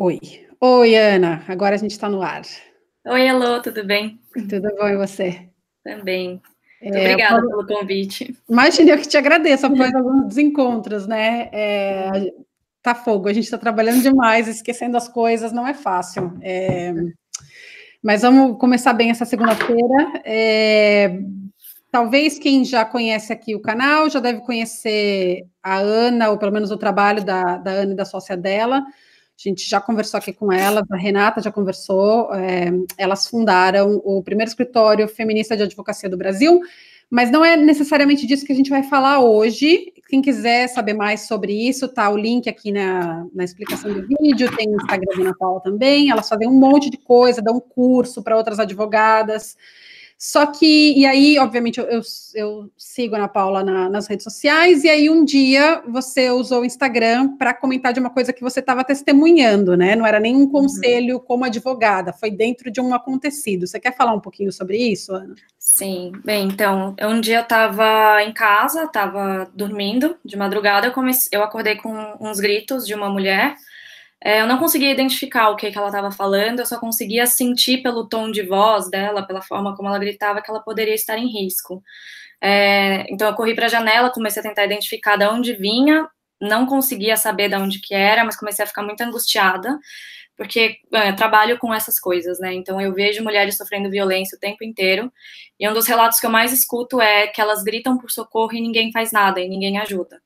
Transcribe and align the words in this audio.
Oi. 0.00 0.20
Oi, 0.60 0.94
Ana. 0.94 1.42
Agora 1.48 1.74
a 1.74 1.78
gente 1.78 1.90
está 1.90 2.08
no 2.08 2.22
ar. 2.22 2.42
Oi, 3.04 3.20
Elô, 3.26 3.60
tudo 3.60 3.84
bem? 3.84 4.20
Tudo 4.48 4.68
bom 4.76 4.86
e 4.86 4.96
você? 4.96 5.48
Também. 5.82 6.40
Muito 6.80 6.96
é, 6.96 7.00
obrigada 7.00 7.40
pelo 7.40 7.66
convite. 7.66 8.38
Imagina, 8.48 8.92
eu 8.92 8.98
que 8.98 9.08
te 9.08 9.16
agradeço 9.16 9.66
após 9.66 9.92
alguns 9.92 10.28
desencontros, 10.28 11.08
né? 11.08 11.48
É, 11.52 12.32
tá 12.80 12.94
fogo, 12.94 13.28
a 13.28 13.32
gente 13.32 13.46
está 13.46 13.58
trabalhando 13.58 14.00
demais, 14.00 14.46
esquecendo 14.46 14.96
as 14.96 15.08
coisas, 15.08 15.50
não 15.50 15.66
é 15.66 15.74
fácil. 15.74 16.32
É, 16.42 16.94
mas 18.00 18.22
vamos 18.22 18.56
começar 18.56 18.92
bem 18.92 19.10
essa 19.10 19.24
segunda-feira. 19.24 20.22
É, 20.24 21.18
talvez 21.90 22.38
quem 22.38 22.64
já 22.64 22.84
conhece 22.84 23.32
aqui 23.32 23.52
o 23.56 23.60
canal 23.60 24.08
já 24.08 24.20
deve 24.20 24.42
conhecer 24.42 25.44
a 25.60 25.78
Ana, 25.78 26.30
ou 26.30 26.38
pelo 26.38 26.52
menos 26.52 26.70
o 26.70 26.78
trabalho 26.78 27.24
da, 27.24 27.56
da 27.56 27.72
Ana 27.72 27.94
e 27.94 27.96
da 27.96 28.04
sócia 28.04 28.36
dela. 28.36 28.84
A 29.38 29.48
gente 29.48 29.68
já 29.68 29.80
conversou 29.80 30.18
aqui 30.18 30.32
com 30.32 30.52
elas, 30.52 30.84
a 30.90 30.96
Renata 30.96 31.40
já 31.40 31.52
conversou. 31.52 32.34
É, 32.34 32.72
elas 32.96 33.28
fundaram 33.28 34.00
o 34.04 34.20
primeiro 34.20 34.48
escritório 34.48 35.06
feminista 35.06 35.56
de 35.56 35.62
advocacia 35.62 36.08
do 36.08 36.16
Brasil, 36.16 36.60
mas 37.08 37.30
não 37.30 37.44
é 37.44 37.56
necessariamente 37.56 38.26
disso 38.26 38.44
que 38.44 38.52
a 38.52 38.56
gente 38.56 38.68
vai 38.68 38.82
falar 38.82 39.20
hoje. 39.20 39.92
Quem 40.08 40.20
quiser 40.20 40.66
saber 40.66 40.92
mais 40.92 41.28
sobre 41.28 41.52
isso, 41.52 41.86
tá 41.86 42.10
o 42.10 42.16
link 42.16 42.48
aqui 42.48 42.72
na, 42.72 43.24
na 43.32 43.44
explicação 43.44 43.92
do 43.94 44.04
vídeo, 44.08 44.54
tem 44.56 44.68
o 44.68 44.76
Instagram 44.76 45.16
da 45.16 45.24
Natal 45.24 45.60
também. 45.60 46.10
Elas 46.10 46.28
fazem 46.28 46.48
um 46.48 46.58
monte 46.58 46.90
de 46.90 46.98
coisa, 46.98 47.40
dão 47.40 47.60
curso 47.60 48.22
para 48.24 48.36
outras 48.36 48.58
advogadas. 48.58 49.56
Só 50.18 50.46
que, 50.46 50.98
e 50.98 51.06
aí, 51.06 51.38
obviamente, 51.38 51.78
eu, 51.78 51.86
eu, 51.86 52.02
eu 52.34 52.70
sigo 52.76 53.14
a 53.14 53.18
Ana 53.18 53.28
Paula 53.28 53.62
na, 53.62 53.88
nas 53.88 54.08
redes 54.08 54.24
sociais, 54.24 54.82
e 54.82 54.88
aí 54.88 55.08
um 55.08 55.24
dia 55.24 55.80
você 55.86 56.28
usou 56.28 56.62
o 56.62 56.64
Instagram 56.64 57.36
para 57.36 57.54
comentar 57.54 57.92
de 57.92 58.00
uma 58.00 58.10
coisa 58.10 58.32
que 58.32 58.42
você 58.42 58.58
estava 58.58 58.82
testemunhando, 58.82 59.76
né? 59.76 59.94
Não 59.94 60.04
era 60.04 60.18
nenhum 60.18 60.40
uhum. 60.40 60.50
conselho 60.50 61.18
uhum. 61.18 61.20
como 61.20 61.44
advogada, 61.44 62.12
foi 62.12 62.32
dentro 62.32 62.68
de 62.68 62.80
um 62.80 62.92
acontecido. 62.92 63.64
Você 63.64 63.78
quer 63.78 63.96
falar 63.96 64.12
um 64.12 64.20
pouquinho 64.20 64.50
sobre 64.50 64.76
isso, 64.76 65.14
Ana? 65.14 65.36
Sim, 65.56 66.10
bem, 66.24 66.48
então, 66.48 66.96
um 67.00 67.20
dia 67.20 67.36
eu 67.36 67.42
estava 67.42 68.20
em 68.24 68.32
casa, 68.32 68.84
estava 68.84 69.48
dormindo 69.54 70.16
de 70.24 70.36
madrugada, 70.36 70.88
eu, 70.88 70.92
comecei, 70.92 71.28
eu 71.30 71.44
acordei 71.44 71.76
com 71.76 71.94
uns 72.20 72.40
gritos 72.40 72.84
de 72.84 72.92
uma 72.92 73.08
mulher 73.08 73.54
é, 74.22 74.40
eu 74.40 74.46
não 74.46 74.58
conseguia 74.58 74.90
identificar 74.90 75.50
o 75.50 75.56
que, 75.56 75.70
que 75.70 75.78
ela 75.78 75.88
estava 75.88 76.10
falando, 76.10 76.58
eu 76.58 76.66
só 76.66 76.78
conseguia 76.78 77.26
sentir 77.26 77.82
pelo 77.82 78.08
tom 78.08 78.30
de 78.30 78.42
voz 78.42 78.90
dela, 78.90 79.26
pela 79.26 79.40
forma 79.40 79.76
como 79.76 79.88
ela 79.88 79.98
gritava, 79.98 80.42
que 80.42 80.50
ela 80.50 80.60
poderia 80.60 80.94
estar 80.94 81.16
em 81.16 81.28
risco. 81.28 81.82
É, 82.40 83.06
então 83.12 83.28
eu 83.28 83.34
corri 83.34 83.54
para 83.54 83.66
a 83.66 83.68
janela, 83.68 84.10
comecei 84.10 84.40
a 84.40 84.42
tentar 84.42 84.64
identificar 84.64 85.16
de 85.16 85.26
onde 85.26 85.54
vinha, 85.54 86.08
não 86.40 86.66
conseguia 86.66 87.16
saber 87.16 87.48
de 87.48 87.56
onde 87.56 87.80
que 87.80 87.94
era, 87.94 88.24
mas 88.24 88.36
comecei 88.36 88.64
a 88.64 88.68
ficar 88.68 88.82
muito 88.82 89.00
angustiada, 89.00 89.78
porque 90.36 90.76
trabalho 91.16 91.58
com 91.58 91.74
essas 91.74 91.98
coisas, 91.98 92.38
né? 92.38 92.54
Então 92.54 92.80
eu 92.80 92.94
vejo 92.94 93.24
mulheres 93.24 93.56
sofrendo 93.56 93.90
violência 93.90 94.36
o 94.36 94.40
tempo 94.40 94.62
inteiro, 94.64 95.12
e 95.58 95.68
um 95.68 95.72
dos 95.72 95.86
relatos 95.86 96.20
que 96.20 96.26
eu 96.26 96.30
mais 96.30 96.52
escuto 96.52 97.00
é 97.00 97.26
que 97.26 97.40
elas 97.40 97.64
gritam 97.64 97.98
por 97.98 98.10
socorro 98.10 98.52
e 98.54 98.60
ninguém 98.60 98.92
faz 98.92 99.10
nada, 99.10 99.40
e 99.40 99.48
ninguém 99.48 99.78
ajuda. 99.78 100.20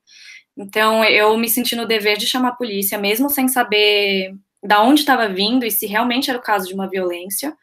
Então 0.57 1.03
eu 1.03 1.35
me 1.37 1.49
senti 1.49 1.75
no 1.75 1.87
dever 1.87 2.17
de 2.17 2.27
chamar 2.27 2.49
a 2.49 2.55
polícia, 2.55 2.97
mesmo 2.97 3.29
sem 3.29 3.47
saber 3.47 4.35
da 4.63 4.81
onde 4.81 5.01
estava 5.01 5.27
vindo 5.27 5.65
e 5.65 5.71
se 5.71 5.85
realmente 5.87 6.29
era 6.29 6.39
o 6.39 6.41
caso 6.41 6.67
de 6.67 6.73
uma 6.73 6.89
violência, 6.89 7.55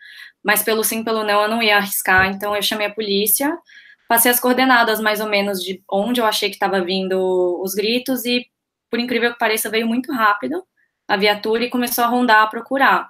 mas 0.44 0.62
pelo 0.62 0.84
sim, 0.84 1.04
pelo 1.04 1.24
não, 1.24 1.42
eu 1.42 1.48
não 1.48 1.62
ia 1.62 1.76
arriscar, 1.76 2.26
então 2.28 2.54
eu 2.56 2.62
chamei 2.62 2.86
a 2.88 2.94
polícia, 2.94 3.56
passei 4.08 4.30
as 4.30 4.40
coordenadas 4.40 5.00
mais 5.00 5.20
ou 5.20 5.28
menos 5.28 5.62
de 5.62 5.82
onde 5.90 6.20
eu 6.20 6.26
achei 6.26 6.50
que 6.50 6.56
estava 6.56 6.82
vindo 6.84 7.60
os 7.62 7.74
gritos 7.74 8.24
e, 8.24 8.46
por 8.90 8.98
incrível 9.00 9.32
que 9.32 9.38
pareça, 9.38 9.70
veio 9.70 9.86
muito 9.86 10.12
rápido 10.12 10.62
a 11.08 11.16
viatura 11.16 11.64
e 11.64 11.70
começou 11.70 12.04
a 12.04 12.06
rondar, 12.08 12.42
a 12.44 12.46
procurar. 12.46 13.08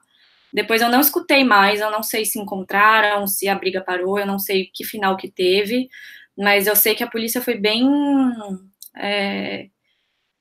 Depois 0.52 0.82
eu 0.82 0.88
não 0.90 1.00
escutei 1.00 1.44
mais, 1.44 1.80
eu 1.80 1.90
não 1.90 2.02
sei 2.02 2.24
se 2.24 2.38
encontraram, 2.40 3.26
se 3.26 3.48
a 3.48 3.54
briga 3.54 3.80
parou, 3.82 4.18
eu 4.18 4.26
não 4.26 4.38
sei 4.38 4.70
que 4.74 4.84
final 4.84 5.16
que 5.16 5.30
teve, 5.30 5.88
mas 6.36 6.66
eu 6.66 6.74
sei 6.76 6.94
que 6.94 7.04
a 7.04 7.10
polícia 7.10 7.40
foi 7.42 7.56
bem 7.56 7.86
é, 8.96 9.68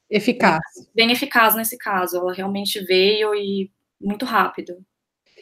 eficaz. 0.10 0.60
Bem 0.96 1.12
eficaz 1.12 1.56
nesse 1.56 1.78
caso. 1.78 2.18
Ela 2.18 2.34
realmente 2.34 2.80
veio 2.84 3.34
e 3.36 3.72
muito 4.00 4.26
rápido. 4.26 4.74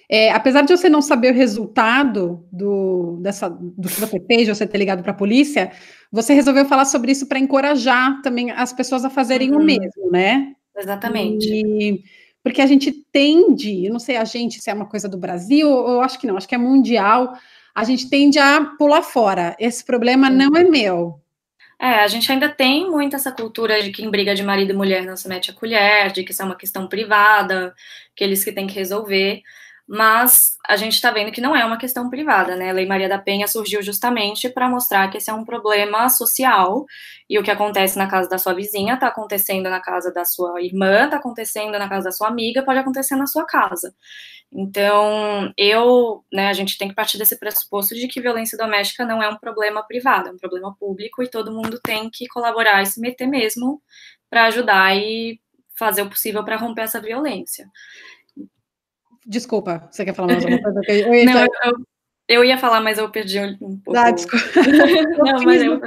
É, 0.09 0.31
apesar 0.31 0.61
de 0.61 0.75
você 0.75 0.87
não 0.87 1.01
saber 1.01 1.33
o 1.33 1.35
resultado 1.35 2.47
do, 2.51 3.19
dessa, 3.21 3.49
do 3.49 3.89
que 3.89 3.99
você 3.99 4.19
fez, 4.21 4.45
de 4.45 4.55
você 4.55 4.65
ter 4.65 4.77
ligado 4.77 5.03
para 5.03 5.11
a 5.11 5.15
polícia, 5.15 5.71
você 6.09 6.33
resolveu 6.33 6.65
falar 6.65 6.85
sobre 6.85 7.11
isso 7.11 7.27
para 7.27 7.39
encorajar 7.39 8.21
também 8.21 8.49
as 8.51 8.71
pessoas 8.71 9.03
a 9.03 9.09
fazerem 9.09 9.51
uhum. 9.51 9.59
o 9.59 9.63
mesmo, 9.65 10.09
né? 10.09 10.53
Exatamente. 10.77 11.49
E, 11.51 12.01
porque 12.41 12.61
a 12.61 12.65
gente 12.65 12.91
tende, 13.11 13.85
eu 13.85 13.91
não 13.91 13.99
sei 13.99 14.15
a 14.15 14.23
gente 14.23 14.61
se 14.61 14.69
é 14.69 14.73
uma 14.73 14.87
coisa 14.87 15.09
do 15.09 15.17
Brasil, 15.17 15.67
eu 15.67 15.99
acho 15.99 16.17
que 16.17 16.25
não, 16.25 16.37
acho 16.37 16.47
que 16.47 16.55
é 16.55 16.57
mundial, 16.57 17.33
a 17.75 17.83
gente 17.83 18.09
tende 18.09 18.39
a 18.39 18.63
pular 18.77 19.01
fora. 19.01 19.57
Esse 19.59 19.83
problema 19.83 20.29
não 20.29 20.55
é 20.55 20.63
meu. 20.63 21.21
É, 21.79 21.99
a 21.99 22.07
gente 22.07 22.31
ainda 22.31 22.49
tem 22.49 22.89
muito 22.89 23.15
essa 23.15 23.31
cultura 23.31 23.81
de 23.83 23.91
que 23.91 24.03
em 24.03 24.09
briga 24.09 24.33
de 24.33 24.41
marido 24.43 24.71
e 24.71 24.75
mulher 24.75 25.05
não 25.05 25.15
se 25.15 25.27
mete 25.29 25.51
a 25.51 25.53
colher, 25.53 26.11
de 26.11 26.23
que 26.23 26.31
isso 26.31 26.41
é 26.41 26.45
uma 26.45 26.55
questão 26.55 26.87
privada, 26.87 27.75
que 28.15 28.23
eles 28.23 28.43
que 28.43 28.51
têm 28.51 28.65
que 28.65 28.73
resolver 28.73 29.43
mas 29.87 30.57
a 30.67 30.75
gente 30.75 30.93
está 30.95 31.11
vendo 31.11 31.31
que 31.31 31.39
não 31.39 31.55
é 31.55 31.63
uma 31.63 31.77
questão 31.77 32.09
privada, 32.09 32.55
né? 32.57 32.71
A 32.71 32.73
Lei 32.73 32.85
Maria 32.85 33.07
da 33.07 33.17
Penha 33.17 33.47
surgiu 33.47 33.81
justamente 33.81 34.49
para 34.49 34.69
mostrar 34.69 35.09
que 35.09 35.17
esse 35.17 35.29
é 35.29 35.33
um 35.33 35.45
problema 35.45 36.09
social 36.09 36.85
e 37.29 37.39
o 37.39 37.43
que 37.43 37.49
acontece 37.49 37.97
na 37.97 38.07
casa 38.07 38.27
da 38.27 38.37
sua 38.37 38.53
vizinha 38.53 38.95
está 38.95 39.07
acontecendo 39.07 39.69
na 39.69 39.79
casa 39.79 40.11
da 40.13 40.25
sua 40.25 40.61
irmã, 40.61 41.05
está 41.05 41.17
acontecendo 41.17 41.79
na 41.79 41.87
casa 41.87 42.05
da 42.05 42.11
sua 42.11 42.27
amiga, 42.27 42.63
pode 42.63 42.79
acontecer 42.79 43.15
na 43.15 43.27
sua 43.27 43.45
casa. 43.45 43.93
Então, 44.51 45.51
eu, 45.57 46.23
né, 46.33 46.47
a 46.49 46.53
gente 46.53 46.77
tem 46.77 46.87
que 46.89 46.95
partir 46.95 47.17
desse 47.17 47.37
pressuposto 47.39 47.95
de 47.95 48.07
que 48.07 48.21
violência 48.21 48.57
doméstica 48.57 49.05
não 49.05 49.21
é 49.21 49.29
um 49.29 49.37
problema 49.37 49.83
privado, 49.83 50.29
é 50.29 50.31
um 50.31 50.37
problema 50.37 50.75
público 50.79 51.23
e 51.23 51.29
todo 51.29 51.51
mundo 51.51 51.79
tem 51.81 52.09
que 52.09 52.27
colaborar 52.27 52.81
e 52.81 52.85
se 52.85 52.99
meter 52.99 53.27
mesmo 53.27 53.81
para 54.29 54.45
ajudar 54.45 54.95
e 54.97 55.39
fazer 55.77 56.01
o 56.01 56.09
possível 56.09 56.43
para 56.43 56.57
romper 56.57 56.81
essa 56.83 56.99
violência. 56.99 57.69
Desculpa, 59.27 59.89
você 59.91 60.05
quer 60.05 60.13
falar 60.13 60.33
mais 60.33 60.45
alguma 60.45 60.61
coisa? 60.61 60.81
Eu 60.87 61.13
ia, 61.13 61.25
Não, 61.25 61.41
eu, 61.41 61.73
eu 62.29 62.45
ia 62.45 62.57
falar, 62.57 62.79
mas 62.79 62.97
eu 62.97 63.09
perdi 63.09 63.39
um 63.39 63.77
pouco. 63.77 63.99
Ah, 63.99 64.09
desculpa. 64.09 64.45
Não, 65.17 65.43
mas 65.43 65.61
eu... 65.61 65.81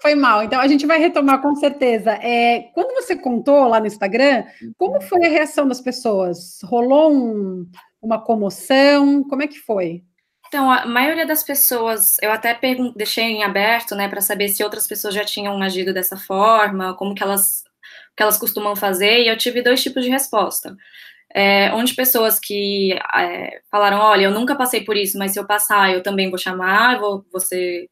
Foi 0.00 0.16
mal. 0.16 0.42
Então, 0.42 0.60
a 0.60 0.66
gente 0.66 0.84
vai 0.84 0.98
retomar 0.98 1.40
com 1.40 1.54
certeza. 1.54 2.10
É, 2.14 2.70
quando 2.74 2.92
você 2.94 3.14
contou 3.14 3.68
lá 3.68 3.78
no 3.78 3.86
Instagram, 3.86 4.44
como 4.76 5.00
foi 5.00 5.24
a 5.24 5.28
reação 5.28 5.68
das 5.68 5.80
pessoas? 5.80 6.58
Rolou 6.64 7.14
um, 7.14 7.70
uma 8.02 8.20
comoção? 8.20 9.22
Como 9.22 9.42
é 9.44 9.46
que 9.46 9.60
foi? 9.60 10.02
Então, 10.48 10.68
a 10.68 10.84
maioria 10.84 11.24
das 11.24 11.44
pessoas, 11.44 12.16
eu 12.20 12.32
até 12.32 12.58
deixei 12.96 13.24
em 13.24 13.44
aberto, 13.44 13.94
né, 13.94 14.08
para 14.08 14.20
saber 14.20 14.48
se 14.48 14.62
outras 14.64 14.88
pessoas 14.88 15.14
já 15.14 15.24
tinham 15.24 15.62
agido 15.62 15.94
dessa 15.94 16.16
forma, 16.16 16.94
como 16.94 17.14
que 17.14 17.22
elas, 17.22 17.62
que 18.16 18.22
elas 18.22 18.36
costumam 18.36 18.76
fazer, 18.76 19.22
e 19.22 19.28
eu 19.28 19.38
tive 19.38 19.62
dois 19.62 19.82
tipos 19.82 20.04
de 20.04 20.10
resposta 20.10 20.76
é, 21.34 21.72
onde 21.74 21.94
pessoas 21.94 22.38
que 22.38 22.92
é, 23.14 23.60
falaram, 23.70 23.98
olha, 23.98 24.24
eu 24.24 24.30
nunca 24.30 24.54
passei 24.54 24.84
por 24.84 24.96
isso, 24.96 25.18
mas 25.18 25.32
se 25.32 25.38
eu 25.40 25.46
passar, 25.46 25.92
eu 25.92 26.02
também 26.02 26.28
vou 26.28 26.38
chamar, 26.38 26.98
vou, 27.00 27.24
você, 27.32 27.88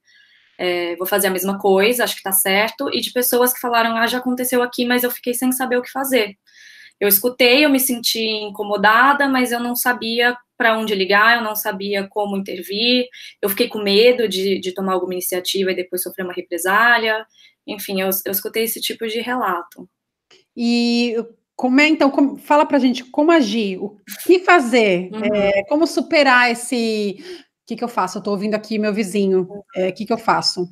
é, 0.59 0.95
vou 0.97 1.07
fazer 1.07 1.29
a 1.29 1.31
mesma 1.31 1.59
coisa, 1.59 2.05
acho 2.05 2.17
que 2.17 2.23
tá 2.23 2.33
certo, 2.33 2.91
e 2.93 3.01
de 3.01 3.13
pessoas 3.13 3.53
que 3.53 3.61
falaram, 3.61 3.97
ah, 3.97 4.07
já 4.07 4.19
aconteceu 4.19 4.63
aqui, 4.63 4.85
mas 4.85 5.05
eu 5.05 5.11
fiquei 5.11 5.35
sem 5.35 5.53
saber 5.53 5.79
o 5.79 5.83
que 5.83 5.91
fazer. 5.91 6.37
Eu 7.01 7.09
escutei, 7.09 7.65
eu 7.65 7.71
me 7.71 7.81
senti 7.81 8.21
incomodada, 8.21 9.27
mas 9.27 9.53
eu 9.53 9.61
não 9.61 9.75
sabia 9.75 10.37
para 10.59 10.79
onde 10.79 10.95
ligar, 10.95 11.39
eu 11.39 11.43
não 11.43 11.57
sabia 11.57 12.07
como 12.07 12.37
intervir, 12.37 13.07
eu 13.41 13.49
fiquei 13.49 13.69
com 13.69 13.83
medo 13.83 14.29
de, 14.29 14.61
de 14.61 14.75
tomar 14.75 14.93
alguma 14.93 15.15
iniciativa 15.15 15.73
e 15.73 15.77
depois 15.77 16.03
sofrer 16.03 16.25
uma 16.25 16.35
represália, 16.35 17.25
enfim, 17.67 18.03
eu, 18.03 18.11
eu 18.27 18.33
escutei 18.33 18.65
esse 18.65 18.81
tipo 18.81 19.07
de 19.07 19.21
relato. 19.21 19.89
E 20.55 21.17
como 21.61 21.79
é, 21.79 21.87
então, 21.87 22.11
como, 22.11 22.39
fala 22.39 22.65
pra 22.65 22.79
gente 22.79 23.05
como 23.05 23.31
agir, 23.31 23.77
o 23.77 23.95
que 24.25 24.39
fazer, 24.39 25.11
uhum. 25.13 25.35
é, 25.35 25.63
como 25.65 25.87
superar 25.87 26.51
esse. 26.51 27.19
O 27.21 27.67
que, 27.67 27.77
que 27.77 27.85
eu 27.85 27.89
faço? 27.89 28.17
Eu 28.17 28.23
tô 28.23 28.31
ouvindo 28.31 28.55
aqui 28.55 28.79
meu 28.79 28.95
vizinho. 28.95 29.47
É, 29.77 29.91
o 29.91 29.93
que, 29.93 30.07
que 30.07 30.13
eu 30.13 30.17
faço? 30.17 30.67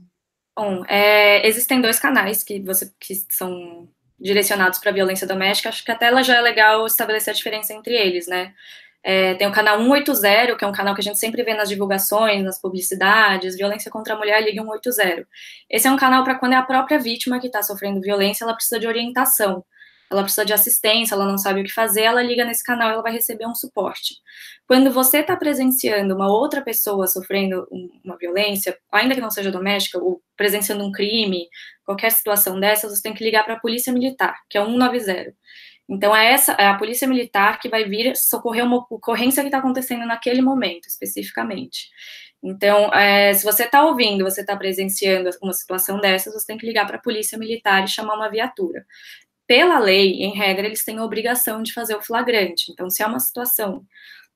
Bom, 0.57 0.83
é, 0.89 1.47
existem 1.47 1.83
dois 1.83 1.99
canais 1.99 2.43
que, 2.43 2.59
você, 2.61 2.91
que 2.99 3.15
são 3.29 3.87
direcionados 4.19 4.79
para 4.79 4.91
violência 4.91 5.27
doméstica. 5.27 5.69
Acho 5.69 5.85
que 5.85 5.93
até 5.93 6.07
ela 6.07 6.23
já 6.23 6.37
é 6.37 6.41
legal 6.41 6.87
estabelecer 6.87 7.35
a 7.35 7.37
diferença 7.37 7.75
entre 7.75 7.95
eles, 7.95 8.27
né? 8.27 8.55
É, 9.03 9.35
tem 9.35 9.47
o 9.47 9.53
canal 9.53 9.77
180, 9.77 10.57
que 10.57 10.65
é 10.65 10.67
um 10.67 10.73
canal 10.73 10.95
que 10.95 11.03
a 11.03 11.05
gente 11.05 11.19
sempre 11.19 11.43
vê 11.43 11.53
nas 11.53 11.69
divulgações, 11.69 12.43
nas 12.43 12.59
publicidades, 12.59 13.59
violência 13.59 13.91
contra 13.91 14.15
a 14.15 14.17
mulher, 14.17 14.43
ligue 14.43 14.59
180. 14.59 15.29
Esse 15.69 15.87
é 15.87 15.91
um 15.91 15.99
canal 15.99 16.25
para 16.25 16.37
quando 16.37 16.55
é 16.55 16.57
a 16.57 16.63
própria 16.63 16.99
vítima 16.99 17.39
que 17.39 17.49
está 17.49 17.63
sofrendo 17.63 18.01
violência, 18.01 18.43
ela 18.43 18.55
precisa 18.55 18.81
de 18.81 18.87
orientação 18.87 19.63
ela 20.11 20.23
precisa 20.23 20.45
de 20.45 20.53
assistência, 20.53 21.15
ela 21.15 21.27
não 21.27 21.39
sabe 21.39 21.61
o 21.61 21.65
que 21.65 21.73
fazer, 21.73 22.03
ela 22.03 22.23
liga 22.23 22.45
nesse 22.45 22.65
canal, 22.65 22.91
ela 22.91 23.03
vai 23.03 23.13
receber 23.13 23.47
um 23.47 23.55
suporte. 23.55 24.17
Quando 24.67 24.91
você 24.91 25.19
está 25.19 25.37
presenciando 25.37 26.15
uma 26.15 26.31
outra 26.31 26.63
pessoa 26.63 27.07
sofrendo 27.07 27.67
uma 28.05 28.17
violência, 28.17 28.79
ainda 28.93 29.15
que 29.15 29.21
não 29.21 29.31
seja 29.31 29.51
doméstica, 29.51 29.99
ou 29.99 30.23
presenciando 30.37 30.85
um 30.85 30.93
crime, 30.93 31.49
qualquer 31.85 32.11
situação 32.11 32.61
dessas, 32.61 32.95
você 32.95 33.03
tem 33.03 33.15
que 33.15 33.25
ligar 33.25 33.45
para 33.45 33.55
a 33.55 33.61
polícia 33.61 33.93
militar, 33.93 34.37
que 34.49 34.59
é 34.59 34.65
190. 34.65 35.35
Então, 35.89 36.15
é, 36.15 36.33
essa, 36.33 36.53
é 36.53 36.67
a 36.67 36.77
polícia 36.77 37.09
militar 37.09 37.59
que 37.59 37.69
vai 37.69 37.85
vir 37.85 38.15
socorrer 38.15 38.65
uma 38.65 38.77
ocorrência 38.91 39.43
que 39.43 39.49
está 39.49 39.59
acontecendo 39.59 40.05
naquele 40.05 40.43
momento, 40.43 40.87
especificamente. 40.87 41.89
Então, 42.43 42.93
é, 42.93 43.33
se 43.35 43.43
você 43.45 43.65
está 43.65 43.85
ouvindo, 43.85 44.23
você 44.25 44.43
está 44.43 44.57
presenciando 44.57 45.31
uma 45.43 45.53
situação 45.53 45.99
dessas, 45.99 46.35
você 46.35 46.47
tem 46.47 46.59
que 46.59 46.67
ligar 46.67 46.87
para 46.87 46.97
a 46.97 47.01
polícia 47.01 47.39
militar 47.39 47.85
e 47.85 47.89
chamar 47.89 48.15
uma 48.15 48.31
viatura. 48.31 48.87
Pela 49.49 49.79
lei, 49.79 50.23
em 50.23 50.33
regra, 50.33 50.67
eles 50.67 50.85
têm 50.85 50.99
a 50.99 51.05
obrigação 51.05 51.63
de 51.63 51.73
fazer 51.73 51.97
o 51.97 52.03
flagrante. 52.03 52.71
Então, 52.71 52.91
se 52.91 53.03
é 53.03 53.07
uma 53.07 53.19
situação 53.19 53.85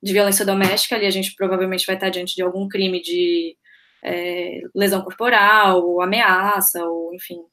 de 0.03 0.13
violência 0.13 0.45
doméstica, 0.45 0.97
ali 0.97 1.07
a 1.07 1.11
gente 1.11 1.35
provavelmente 1.37 1.87
vai 1.87 1.95
estar 1.97 2.09
diante 2.09 2.35
de 2.35 2.43
algum 2.43 2.69
crime 2.69 3.01
de 3.03 3.57
é, 4.03 4.63
lesão 4.75 5.03
corporal, 5.03 5.87
ou 5.87 6.01
ameaça, 6.03 6.85
ou 6.85 7.15
enfim. 7.15 7.45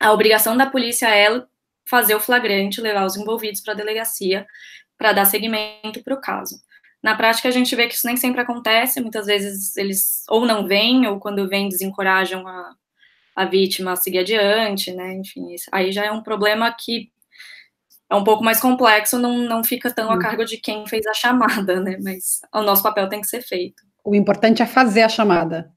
A 0.00 0.12
obrigação 0.12 0.56
da 0.56 0.70
polícia 0.70 1.08
é 1.08 1.44
fazer 1.86 2.14
o 2.14 2.20
flagrante, 2.20 2.80
levar 2.80 3.04
os 3.04 3.16
envolvidos 3.16 3.60
para 3.60 3.74
a 3.74 3.76
delegacia 3.76 4.46
para 4.96 5.12
dar 5.12 5.24
seguimento 5.24 6.02
para 6.02 6.14
o 6.14 6.20
caso. 6.20 6.56
Na 7.02 7.16
prática, 7.16 7.48
a 7.48 7.52
gente 7.52 7.74
vê 7.76 7.86
que 7.88 7.94
isso 7.94 8.06
nem 8.06 8.16
sempre 8.16 8.40
acontece, 8.40 9.00
muitas 9.00 9.26
vezes 9.26 9.76
eles 9.76 10.24
ou 10.28 10.46
não 10.46 10.66
vêm, 10.66 11.06
ou 11.06 11.20
quando 11.20 11.48
vêm, 11.48 11.68
desencorajam 11.68 12.46
a, 12.46 12.74
a 13.34 13.44
vítima 13.44 13.92
a 13.92 13.96
seguir 13.96 14.18
adiante, 14.18 14.92
né? 14.92 15.14
Enfim, 15.14 15.52
isso, 15.52 15.68
aí 15.72 15.92
já 15.92 16.04
é 16.04 16.12
um 16.12 16.22
problema 16.22 16.72
que 16.72 17.10
é 18.10 18.14
um 18.14 18.24
pouco 18.24 18.44
mais 18.44 18.60
complexo, 18.60 19.18
não, 19.18 19.38
não 19.38 19.64
fica 19.64 19.90
tão 19.90 20.10
a 20.10 20.18
cargo 20.18 20.44
de 20.44 20.56
quem 20.58 20.86
fez 20.86 21.06
a 21.06 21.14
chamada, 21.14 21.80
né? 21.80 21.98
Mas 22.02 22.40
o 22.52 22.62
nosso 22.62 22.82
papel 22.82 23.08
tem 23.08 23.20
que 23.20 23.26
ser 23.26 23.42
feito. 23.42 23.82
O 24.04 24.14
importante 24.14 24.62
é 24.62 24.66
fazer 24.66 25.02
a 25.02 25.08
chamada. 25.08 25.72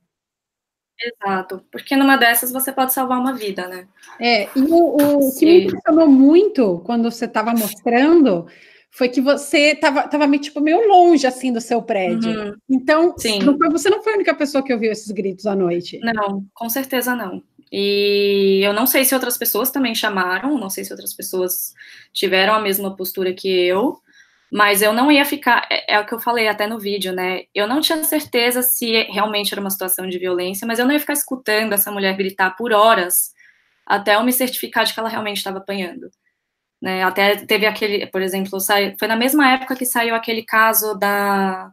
Exato, 0.99 1.63
porque 1.71 1.95
numa 1.95 2.17
dessas 2.17 2.51
você 2.51 2.71
pode 2.71 2.91
salvar 2.91 3.19
uma 3.19 3.33
vida, 3.33 3.67
né? 3.67 3.87
É, 4.19 4.45
e 4.55 4.61
o, 4.61 5.19
o 5.19 5.37
que 5.37 5.45
me 5.45 5.65
impressionou 5.65 6.07
muito 6.07 6.81
quando 6.85 7.09
você 7.09 7.25
estava 7.25 7.51
mostrando 7.51 8.47
foi 8.91 9.09
que 9.09 9.21
você 9.21 9.73
estava 9.73 10.07
tava 10.07 10.27
meio, 10.27 10.41
tipo, 10.41 10.59
meio 10.59 10.87
longe, 10.87 11.27
assim, 11.27 11.53
do 11.53 11.61
seu 11.61 11.81
prédio. 11.81 12.31
Uhum. 12.31 12.55
Então, 12.69 13.15
não 13.43 13.57
foi, 13.57 13.69
você 13.69 13.89
não 13.89 14.03
foi 14.03 14.13
a 14.13 14.15
única 14.15 14.33
pessoa 14.33 14.63
que 14.63 14.73
ouviu 14.73 14.91
esses 14.91 15.11
gritos 15.11 15.45
à 15.45 15.55
noite. 15.55 15.99
Não, 15.99 16.45
com 16.53 16.69
certeza 16.69 17.15
não. 17.15 17.43
E 17.71 18.61
eu 18.63 18.73
não 18.73 18.87
sei 18.87 19.03
se 19.03 19.13
outras 19.13 19.37
pessoas 19.37 19.69
também 19.69 19.93
chamaram, 19.93 20.57
não 20.57 20.69
sei 20.69 20.83
se 20.83 20.93
outras 20.93 21.13
pessoas 21.13 21.73
tiveram 22.13 22.53
a 22.53 22.59
mesma 22.59 22.95
postura 22.95 23.33
que 23.33 23.49
eu, 23.49 23.99
mas 24.51 24.81
eu 24.81 24.93
não 24.93 25.11
ia 25.11 25.25
ficar, 25.25 25.67
é, 25.69 25.95
é, 25.95 25.99
o 25.99 26.05
que 26.05 26.13
eu 26.13 26.19
falei 26.19 26.47
até 26.47 26.65
no 26.65 26.79
vídeo, 26.79 27.11
né? 27.11 27.43
Eu 27.53 27.67
não 27.67 27.81
tinha 27.81 28.01
certeza 28.03 28.61
se 28.61 29.03
realmente 29.03 29.53
era 29.53 29.59
uma 29.59 29.69
situação 29.69 30.07
de 30.07 30.17
violência, 30.17 30.65
mas 30.65 30.79
eu 30.79 30.85
não 30.85 30.93
ia 30.93 30.99
ficar 30.99 31.13
escutando 31.13 31.73
essa 31.73 31.91
mulher 31.91 32.15
gritar 32.15 32.51
por 32.51 32.71
horas 32.71 33.35
até 33.85 34.15
eu 34.15 34.23
me 34.23 34.33
certificar 34.33 34.85
de 34.85 34.93
que 34.93 34.99
ela 34.99 35.09
realmente 35.09 35.37
estava 35.37 35.57
apanhando. 35.57 36.09
Né? 36.81 37.03
Até 37.03 37.37
teve 37.45 37.65
aquele, 37.65 38.07
por 38.07 38.21
exemplo, 38.21 38.59
foi 38.99 39.07
na 39.07 39.15
mesma 39.15 39.51
época 39.51 39.75
que 39.75 39.85
saiu 39.85 40.15
aquele 40.15 40.43
caso 40.43 40.95
da 40.95 41.71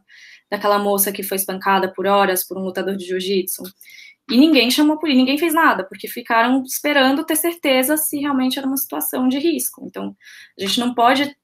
daquela 0.49 0.77
moça 0.77 1.11
que 1.11 1.23
foi 1.23 1.37
espancada 1.37 1.91
por 1.91 2.05
horas 2.05 2.47
por 2.47 2.57
um 2.57 2.61
lutador 2.61 2.95
de 2.95 3.05
jiu-jitsu. 3.05 3.63
E 4.29 4.37
ninguém 4.37 4.71
chamou 4.71 4.97
por 4.97 5.09
ninguém 5.09 5.37
fez 5.37 5.53
nada, 5.53 5.83
porque 5.83 6.07
ficaram 6.07 6.63
esperando 6.63 7.25
ter 7.25 7.35
certeza 7.35 7.97
se 7.97 8.19
realmente 8.19 8.57
era 8.57 8.67
uma 8.67 8.77
situação 8.77 9.27
de 9.27 9.37
risco. 9.37 9.83
Então, 9.85 10.15
a 10.57 10.61
gente 10.61 10.79
não 10.79 10.93
pode 10.93 11.35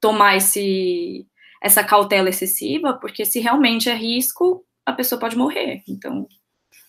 tomar 0.00 0.36
esse, 0.36 1.26
essa 1.62 1.82
cautela 1.82 2.28
excessiva, 2.28 2.94
porque 2.94 3.24
se 3.24 3.40
realmente 3.40 3.88
é 3.88 3.94
risco, 3.94 4.64
a 4.84 4.92
pessoa 4.92 5.18
pode 5.18 5.36
morrer. 5.36 5.82
Então. 5.88 6.26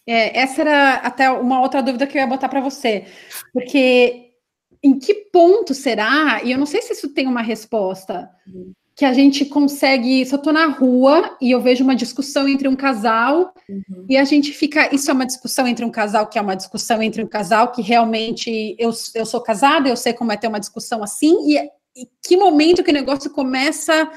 É, 0.05 0.37
essa 0.39 0.61
era 0.61 0.93
até 0.95 1.29
uma 1.29 1.61
outra 1.61 1.81
dúvida 1.81 2.07
que 2.07 2.17
eu 2.17 2.21
ia 2.21 2.27
botar 2.27 2.49
para 2.49 2.61
você, 2.61 3.05
porque 3.53 4.26
em 4.87 4.99
que 4.99 5.13
ponto 5.13 5.73
será, 5.73 6.41
e 6.43 6.51
eu 6.51 6.57
não 6.57 6.65
sei 6.65 6.81
se 6.81 6.93
isso 6.93 7.09
tem 7.09 7.27
uma 7.27 7.41
resposta, 7.41 8.29
uhum. 8.47 8.71
que 8.95 9.05
a 9.05 9.13
gente 9.13 9.45
consegue, 9.45 10.25
se 10.25 10.33
eu 10.33 10.37
estou 10.37 10.53
na 10.53 10.67
rua 10.67 11.37
e 11.41 11.51
eu 11.51 11.61
vejo 11.61 11.83
uma 11.83 11.95
discussão 11.95 12.47
entre 12.47 12.67
um 12.67 12.75
casal, 12.75 13.53
uhum. 13.69 14.05
e 14.09 14.17
a 14.17 14.23
gente 14.23 14.51
fica, 14.51 14.93
isso 14.93 15.09
é 15.09 15.13
uma 15.13 15.25
discussão 15.25 15.67
entre 15.67 15.85
um 15.85 15.91
casal 15.91 16.27
que 16.27 16.39
é 16.39 16.41
uma 16.41 16.55
discussão 16.55 17.01
entre 17.01 17.23
um 17.23 17.27
casal 17.27 17.71
que 17.71 17.81
realmente 17.81 18.75
eu, 18.79 18.91
eu 19.13 19.25
sou 19.25 19.41
casada, 19.41 19.89
eu 19.89 19.97
sei 19.97 20.13
como 20.13 20.31
é 20.31 20.37
ter 20.37 20.47
uma 20.47 20.59
discussão 20.59 21.03
assim, 21.03 21.35
e 21.51 21.69
e 21.97 22.07
que 22.23 22.37
momento 22.37 22.83
que 22.83 22.91
o 22.91 22.93
negócio 22.93 23.31
começa 23.31 24.07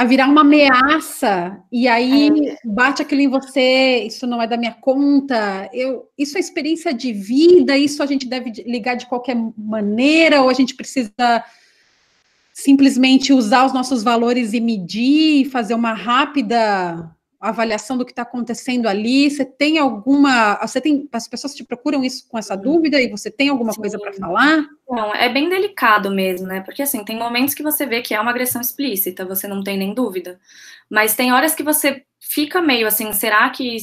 a 0.00 0.04
virar 0.04 0.28
uma 0.28 0.40
ameaça 0.40 1.62
e 1.70 1.86
aí 1.86 2.30
é. 2.30 2.56
bate 2.64 3.02
aquilo 3.02 3.20
em 3.20 3.28
você, 3.28 3.98
isso 4.06 4.26
não 4.26 4.40
é 4.40 4.46
da 4.46 4.56
minha 4.56 4.72
conta. 4.72 5.68
Eu, 5.74 6.08
isso 6.16 6.38
é 6.38 6.40
experiência 6.40 6.94
de 6.94 7.12
vida, 7.12 7.76
isso 7.76 8.02
a 8.02 8.06
gente 8.06 8.26
deve 8.26 8.50
ligar 8.64 8.94
de 8.94 9.04
qualquer 9.04 9.36
maneira 9.58 10.40
ou 10.40 10.48
a 10.48 10.54
gente 10.54 10.74
precisa 10.74 11.44
simplesmente 12.50 13.30
usar 13.30 13.66
os 13.66 13.74
nossos 13.74 14.02
valores 14.02 14.54
e 14.54 14.60
medir, 14.60 15.50
fazer 15.50 15.74
uma 15.74 15.92
rápida 15.92 17.14
avaliação 17.40 17.96
do 17.96 18.04
que 18.04 18.12
está 18.12 18.22
acontecendo 18.22 18.86
ali? 18.86 19.30
Você 19.30 19.44
tem 19.44 19.78
alguma. 19.78 20.58
Você 20.60 20.80
tem. 20.80 21.08
As 21.10 21.26
pessoas 21.26 21.54
te 21.54 21.64
procuram 21.64 22.04
isso 22.04 22.28
com 22.28 22.38
essa 22.38 22.54
dúvida 22.54 23.00
e 23.00 23.08
você 23.08 23.30
tem 23.30 23.48
alguma 23.48 23.72
Sim. 23.72 23.80
coisa 23.80 23.98
para 23.98 24.12
falar? 24.12 24.66
Não, 24.88 25.14
é 25.14 25.28
bem 25.28 25.48
delicado 25.48 26.10
mesmo, 26.10 26.46
né? 26.46 26.60
Porque 26.60 26.82
assim, 26.82 27.04
tem 27.04 27.18
momentos 27.18 27.54
que 27.54 27.62
você 27.62 27.86
vê 27.86 28.02
que 28.02 28.14
é 28.14 28.20
uma 28.20 28.30
agressão 28.30 28.60
explícita, 28.60 29.24
você 29.24 29.48
não 29.48 29.64
tem 29.64 29.78
nem 29.78 29.94
dúvida. 29.94 30.38
Mas 30.90 31.14
tem 31.14 31.32
horas 31.32 31.54
que 31.54 31.62
você 31.62 32.04
fica 32.18 32.60
meio 32.60 32.86
assim, 32.86 33.12
será 33.12 33.48
que 33.50 33.76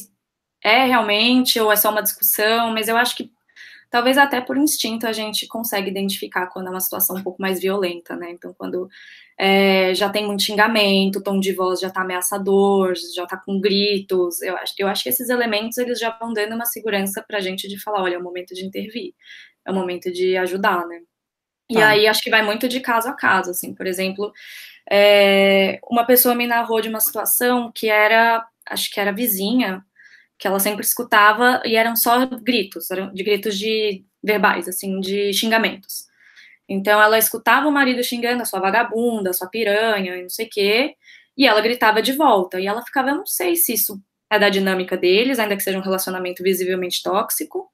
é 0.63 0.85
realmente 0.85 1.59
ou 1.59 1.71
é 1.71 1.75
só 1.75 1.89
uma 1.89 2.03
discussão? 2.03 2.71
Mas 2.73 2.87
eu 2.87 2.97
acho 2.97 3.15
que 3.15 3.31
talvez 3.89 4.17
até 4.17 4.39
por 4.39 4.57
instinto 4.57 5.07
a 5.07 5.13
gente 5.13 5.47
consegue 5.47 5.89
identificar 5.89 6.47
quando 6.47 6.67
é 6.67 6.69
uma 6.69 6.79
situação 6.79 7.15
um 7.15 7.23
pouco 7.23 7.41
mais 7.41 7.59
violenta, 7.59 8.15
né? 8.15 8.31
Então, 8.31 8.53
quando 8.53 8.87
é, 9.39 9.93
já 9.93 10.09
tem 10.09 10.25
muito 10.25 10.41
xingamento, 10.41 11.19
o 11.19 11.23
tom 11.23 11.39
de 11.39 11.53
voz 11.53 11.79
já 11.79 11.89
tá 11.89 12.01
ameaçador, 12.01 12.93
já 13.15 13.25
tá 13.27 13.37
com 13.37 13.59
gritos. 13.59 14.41
Eu 14.41 14.57
acho, 14.57 14.73
eu 14.79 14.87
acho 14.87 15.03
que 15.03 15.09
esses 15.09 15.29
elementos 15.29 15.77
eles 15.77 15.99
já 15.99 16.09
vão 16.17 16.33
dando 16.33 16.55
uma 16.55 16.65
segurança 16.65 17.23
pra 17.25 17.39
gente 17.39 17.67
de 17.67 17.79
falar, 17.79 18.01
olha, 18.01 18.15
é 18.15 18.17
o 18.17 18.23
momento 18.23 18.55
de 18.55 18.65
intervir, 18.65 19.13
é 19.65 19.71
o 19.71 19.75
momento 19.75 20.11
de 20.11 20.35
ajudar, 20.37 20.87
né? 20.87 21.01
E 21.69 21.77
ah. 21.77 21.89
aí 21.89 22.07
acho 22.07 22.21
que 22.21 22.29
vai 22.29 22.43
muito 22.43 22.67
de 22.67 22.79
caso 22.79 23.09
a 23.09 23.13
caso, 23.13 23.51
assim, 23.51 23.75
por 23.75 23.85
exemplo, 23.85 24.31
é, 24.89 25.79
uma 25.89 26.05
pessoa 26.05 26.33
me 26.33 26.47
narrou 26.47 26.81
de 26.81 26.89
uma 26.89 26.99
situação 27.01 27.71
que 27.73 27.89
era, 27.89 28.45
acho 28.65 28.89
que 28.89 28.99
era 28.99 29.11
vizinha, 29.11 29.83
que 30.37 30.47
ela 30.47 30.59
sempre 30.59 30.83
escutava 30.83 31.61
e 31.65 31.75
eram 31.75 31.95
só 31.95 32.25
gritos, 32.25 32.89
eram 32.89 33.13
de 33.13 33.23
gritos 33.23 33.57
de 33.57 34.03
verbais, 34.23 34.67
assim, 34.67 34.99
de 34.99 35.33
xingamentos. 35.33 36.07
Então 36.67 37.01
ela 37.01 37.17
escutava 37.17 37.67
o 37.67 37.71
marido 37.71 38.03
xingando 38.03 38.41
a 38.41 38.45
sua 38.45 38.59
vagabunda, 38.59 39.29
a 39.29 39.33
sua 39.33 39.49
piranha 39.49 40.17
e 40.17 40.23
não 40.23 40.29
sei 40.29 40.47
o 40.47 40.49
quê, 40.49 40.95
e 41.37 41.47
ela 41.47 41.61
gritava 41.61 42.01
de 42.01 42.13
volta. 42.13 42.59
E 42.59 42.67
ela 42.67 42.83
ficava, 42.83 43.09
eu 43.09 43.15
não 43.15 43.25
sei 43.25 43.55
se 43.55 43.73
isso 43.73 44.01
é 44.29 44.37
da 44.39 44.49
dinâmica 44.49 44.97
deles, 44.97 45.39
ainda 45.39 45.55
que 45.55 45.63
seja 45.63 45.77
um 45.77 45.81
relacionamento 45.81 46.43
visivelmente 46.43 47.01
tóxico, 47.01 47.69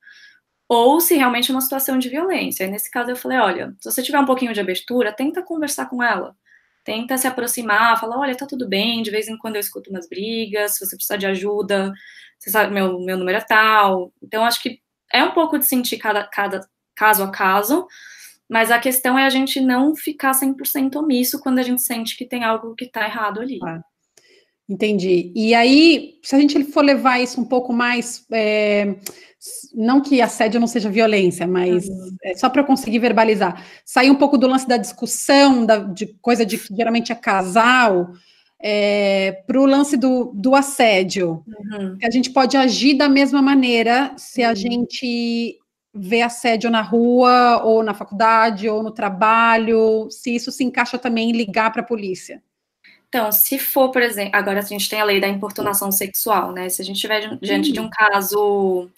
ou 0.69 0.99
se 1.01 1.15
realmente 1.15 1.51
é 1.51 1.53
uma 1.53 1.61
situação 1.61 1.97
de 1.97 2.09
violência. 2.09 2.65
E 2.65 2.67
nesse 2.67 2.89
caso 2.91 3.11
eu 3.11 3.15
falei, 3.15 3.37
olha, 3.39 3.75
se 3.79 3.91
você 3.91 4.03
tiver 4.03 4.19
um 4.19 4.25
pouquinho 4.25 4.53
de 4.53 4.59
abertura, 4.59 5.11
tenta 5.11 5.41
conversar 5.43 5.87
com 5.89 6.03
ela. 6.03 6.35
Tenta 6.83 7.17
se 7.17 7.27
aproximar, 7.27 7.99
fala, 7.99 8.17
olha, 8.19 8.35
tá 8.35 8.45
tudo 8.45 8.67
bem, 8.67 9.01
de 9.01 9.11
vez 9.11 9.27
em 9.27 9.37
quando 9.37 9.55
eu 9.55 9.61
escuto 9.61 9.89
umas 9.89 10.07
brigas, 10.07 10.73
se 10.73 10.85
você 10.85 10.95
precisar 10.95 11.17
de 11.17 11.25
ajuda, 11.25 11.93
você 12.37 12.49
sabe, 12.49 12.73
meu, 12.73 12.99
meu 12.99 13.17
número 13.17 13.37
é 13.37 13.41
tal. 13.41 14.11
Então, 14.21 14.43
acho 14.45 14.61
que 14.61 14.79
é 15.13 15.23
um 15.23 15.31
pouco 15.31 15.57
de 15.57 15.65
sentir 15.65 15.97
cada, 15.97 16.25
cada 16.25 16.67
caso 16.95 17.23
a 17.23 17.31
caso, 17.31 17.87
mas 18.49 18.71
a 18.71 18.79
questão 18.79 19.17
é 19.17 19.25
a 19.25 19.29
gente 19.29 19.59
não 19.59 19.95
ficar 19.95 20.31
100% 20.31 20.95
omisso 20.95 21.39
quando 21.39 21.59
a 21.59 21.63
gente 21.63 21.81
sente 21.81 22.17
que 22.17 22.25
tem 22.25 22.43
algo 22.43 22.75
que 22.75 22.85
está 22.85 23.05
errado 23.05 23.39
ali. 23.39 23.59
Ah, 23.63 23.81
entendi. 24.69 25.31
E 25.35 25.53
aí, 25.55 26.15
se 26.23 26.35
a 26.35 26.39
gente 26.39 26.63
for 26.65 26.83
levar 26.83 27.19
isso 27.19 27.39
um 27.39 27.45
pouco 27.45 27.73
mais. 27.73 28.25
É, 28.31 28.95
não 29.73 29.99
que 29.99 30.21
assédio 30.21 30.59
não 30.59 30.67
seja 30.67 30.89
violência, 30.89 31.45
mas 31.45 31.85
uhum. 31.87 32.15
é 32.23 32.35
só 32.35 32.49
para 32.49 32.61
eu 32.61 32.65
conseguir 32.65 32.99
verbalizar. 32.99 33.65
Sair 33.85 34.09
um 34.09 34.15
pouco 34.15 34.37
do 34.37 34.47
lance 34.47 34.67
da 34.67 34.77
discussão, 34.77 35.65
da, 35.65 35.79
de 35.79 36.07
coisa 36.21 36.45
de 36.45 36.57
que 36.57 36.73
geralmente 36.75 37.11
é 37.11 37.15
casal. 37.15 38.11
É, 38.65 39.43
para 39.45 39.59
o 39.59 39.65
lance 39.65 39.97
do, 39.97 40.31
do 40.33 40.55
assédio, 40.55 41.43
uhum. 41.45 41.97
a 42.01 42.09
gente 42.09 42.29
pode 42.29 42.55
agir 42.55 42.93
da 42.93 43.09
mesma 43.09 43.41
maneira 43.41 44.13
se 44.15 44.41
a 44.41 44.49
uhum. 44.49 44.55
gente 44.55 45.59
ver 45.93 46.23
assédio 46.23 46.69
na 46.69 46.81
rua, 46.81 47.61
ou 47.63 47.83
na 47.83 47.93
faculdade, 47.93 48.67
ou 48.67 48.81
no 48.81 48.91
trabalho, 48.91 50.09
se 50.09 50.35
isso 50.35 50.51
se 50.51 50.63
encaixa 50.63 50.97
também 50.97 51.29
em 51.29 51.33
ligar 51.33 51.71
para 51.71 51.81
a 51.81 51.85
polícia. 51.85 52.41
Então, 53.09 53.31
se 53.31 53.59
for, 53.59 53.91
por 53.91 54.01
exemplo, 54.01 54.31
agora 54.33 54.59
a 54.59 54.63
gente 54.63 54.89
tem 54.89 54.99
a 54.99 55.03
lei 55.03 55.21
da 55.21 55.27
importunação 55.27 55.91
sexual, 55.91 56.51
né? 56.51 56.67
Se 56.69 56.81
a 56.81 56.85
gente 56.85 56.95
estiver 56.95 57.37
diante 57.37 57.71
de 57.71 57.79
um 57.79 57.87
caso 57.87 58.89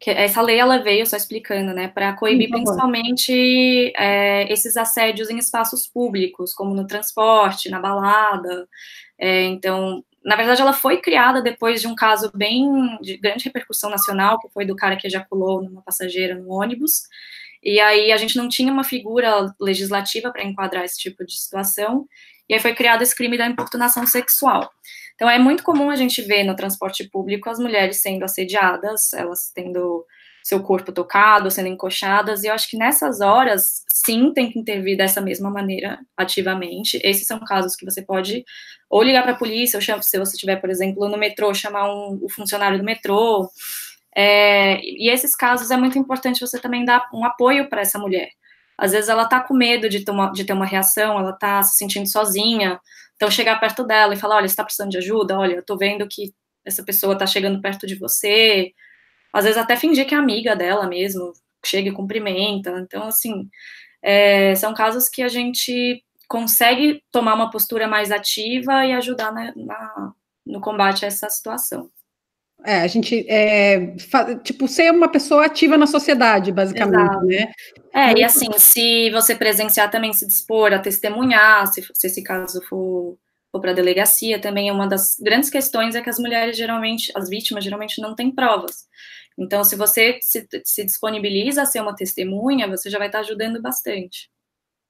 que 0.00 0.10
essa 0.10 0.42
lei 0.42 0.58
ela 0.58 0.78
veio 0.78 1.06
só 1.06 1.16
explicando, 1.16 1.72
né, 1.72 1.86
para 1.86 2.12
coibir 2.14 2.50
principalmente 2.50 3.92
é, 3.96 4.52
esses 4.52 4.76
assédios 4.76 5.30
em 5.30 5.38
espaços 5.38 5.86
públicos, 5.86 6.52
como 6.52 6.74
no 6.74 6.88
transporte, 6.88 7.70
na 7.70 7.78
balada. 7.78 8.68
É, 9.16 9.44
então, 9.44 10.04
na 10.24 10.36
verdade, 10.36 10.60
ela 10.62 10.72
foi 10.72 11.00
criada 11.00 11.42
depois 11.42 11.80
de 11.80 11.88
um 11.88 11.94
caso 11.94 12.30
bem 12.34 12.98
de 13.00 13.16
grande 13.16 13.44
repercussão 13.44 13.90
nacional, 13.90 14.38
que 14.38 14.48
foi 14.48 14.64
do 14.64 14.76
cara 14.76 14.96
que 14.96 15.06
ejaculou 15.06 15.62
numa 15.62 15.82
passageira 15.82 16.34
no 16.34 16.50
ônibus. 16.50 17.02
E 17.62 17.80
aí 17.80 18.12
a 18.12 18.16
gente 18.16 18.36
não 18.36 18.48
tinha 18.48 18.72
uma 18.72 18.84
figura 18.84 19.54
legislativa 19.60 20.30
para 20.32 20.44
enquadrar 20.44 20.84
esse 20.84 20.98
tipo 20.98 21.24
de 21.24 21.36
situação, 21.38 22.06
e 22.48 22.54
aí 22.54 22.60
foi 22.60 22.74
criado 22.74 23.02
esse 23.02 23.14
crime 23.14 23.38
da 23.38 23.46
importunação 23.46 24.06
sexual. 24.06 24.70
Então 25.14 25.30
é 25.30 25.38
muito 25.38 25.62
comum 25.62 25.90
a 25.90 25.96
gente 25.96 26.20
ver 26.22 26.44
no 26.44 26.56
transporte 26.56 27.08
público 27.08 27.48
as 27.48 27.58
mulheres 27.58 27.98
sendo 27.98 28.24
assediadas, 28.24 29.12
elas 29.12 29.52
tendo 29.54 30.04
seu 30.42 30.62
corpo 30.62 30.92
tocado, 30.92 31.50
sendo 31.50 31.68
encoxadas, 31.68 32.42
e 32.42 32.48
eu 32.48 32.54
acho 32.54 32.68
que 32.68 32.76
nessas 32.76 33.20
horas, 33.20 33.84
sim, 33.92 34.32
tem 34.32 34.50
que 34.50 34.58
intervir 34.58 34.96
dessa 34.96 35.20
mesma 35.20 35.50
maneira, 35.50 35.98
ativamente. 36.16 37.00
Esses 37.04 37.26
são 37.26 37.38
casos 37.40 37.76
que 37.76 37.84
você 37.84 38.02
pode 38.02 38.44
ou 38.90 39.02
ligar 39.02 39.22
para 39.22 39.32
a 39.32 39.36
polícia, 39.36 39.78
ou 39.78 39.82
se 39.82 40.18
você 40.18 40.34
estiver, 40.34 40.56
por 40.56 40.68
exemplo, 40.68 41.08
no 41.08 41.16
metrô, 41.16 41.54
chamar 41.54 41.90
um, 41.90 42.18
o 42.22 42.28
funcionário 42.28 42.78
do 42.78 42.84
metrô. 42.84 43.48
É, 44.14 44.80
e 44.82 45.08
esses 45.10 45.34
casos 45.34 45.70
é 45.70 45.76
muito 45.76 45.98
importante 45.98 46.40
você 46.40 46.60
também 46.60 46.84
dar 46.84 47.08
um 47.14 47.24
apoio 47.24 47.68
para 47.68 47.80
essa 47.80 47.98
mulher. 47.98 48.28
Às 48.76 48.92
vezes 48.92 49.08
ela 49.08 49.22
está 49.22 49.40
com 49.40 49.54
medo 49.54 49.88
de, 49.88 50.04
tomar, 50.04 50.32
de 50.32 50.44
ter 50.44 50.52
uma 50.52 50.66
reação, 50.66 51.18
ela 51.18 51.30
está 51.30 51.62
se 51.62 51.76
sentindo 51.78 52.06
sozinha, 52.06 52.80
então 53.16 53.30
chegar 53.30 53.60
perto 53.60 53.84
dela 53.84 54.12
e 54.12 54.16
falar, 54.16 54.36
olha, 54.36 54.48
você 54.48 54.52
está 54.52 54.64
precisando 54.64 54.90
de 54.90 54.98
ajuda? 54.98 55.38
Olha, 55.38 55.54
eu 55.54 55.60
estou 55.60 55.78
vendo 55.78 56.06
que 56.08 56.34
essa 56.64 56.82
pessoa 56.84 57.14
está 57.14 57.26
chegando 57.26 57.60
perto 57.60 57.86
de 57.86 57.94
você, 57.94 58.72
às 59.32 59.44
vezes 59.44 59.58
até 59.58 59.76
fingir 59.76 60.06
que 60.06 60.14
é 60.14 60.18
amiga 60.18 60.54
dela 60.54 60.86
mesmo, 60.86 61.32
chega 61.64 61.88
e 61.88 61.92
cumprimenta. 61.92 62.70
Então, 62.80 63.04
assim, 63.04 63.48
é, 64.02 64.54
são 64.54 64.74
casos 64.74 65.08
que 65.08 65.22
a 65.22 65.28
gente 65.28 66.02
consegue 66.28 67.02
tomar 67.10 67.34
uma 67.34 67.50
postura 67.50 67.86
mais 67.86 68.10
ativa 68.10 68.84
e 68.84 68.92
ajudar 68.92 69.32
na, 69.32 69.52
na, 69.54 70.12
no 70.46 70.60
combate 70.60 71.04
a 71.04 71.08
essa 71.08 71.28
situação. 71.28 71.90
É, 72.64 72.82
a 72.82 72.86
gente, 72.86 73.26
é, 73.28 73.94
tipo, 74.44 74.68
ser 74.68 74.92
uma 74.92 75.08
pessoa 75.08 75.46
ativa 75.46 75.76
na 75.76 75.86
sociedade, 75.86 76.52
basicamente, 76.52 77.10
Exato. 77.10 77.26
né? 77.26 77.52
É, 77.92 78.18
e 78.18 78.22
assim, 78.22 78.46
se 78.56 79.10
você 79.10 79.34
presenciar 79.34 79.90
também 79.90 80.12
se 80.12 80.26
dispor 80.26 80.72
a 80.72 80.78
testemunhar, 80.78 81.66
se, 81.66 81.84
se 81.92 82.06
esse 82.06 82.22
caso 82.22 82.62
for 82.68 83.18
for 83.52 83.60
para 83.60 83.72
a 83.72 83.74
delegacia, 83.74 84.40
também 84.40 84.70
é 84.70 84.72
uma 84.72 84.88
das 84.88 85.16
grandes 85.20 85.50
questões 85.50 85.94
é 85.94 86.00
que 86.00 86.08
as 86.08 86.18
mulheres 86.18 86.56
geralmente, 86.56 87.12
as 87.14 87.28
vítimas 87.28 87.62
geralmente 87.62 88.00
não 88.00 88.14
têm 88.14 88.34
provas. 88.34 88.86
Então, 89.38 89.64
se 89.64 89.76
você 89.76 90.18
se, 90.20 90.46
se 90.64 90.84
disponibiliza 90.84 91.62
a 91.62 91.66
ser 91.66 91.80
uma 91.80 91.94
testemunha, 91.94 92.68
você 92.68 92.90
já 92.90 92.98
vai 92.98 93.08
estar 93.08 93.20
ajudando 93.20 93.60
bastante. 93.60 94.30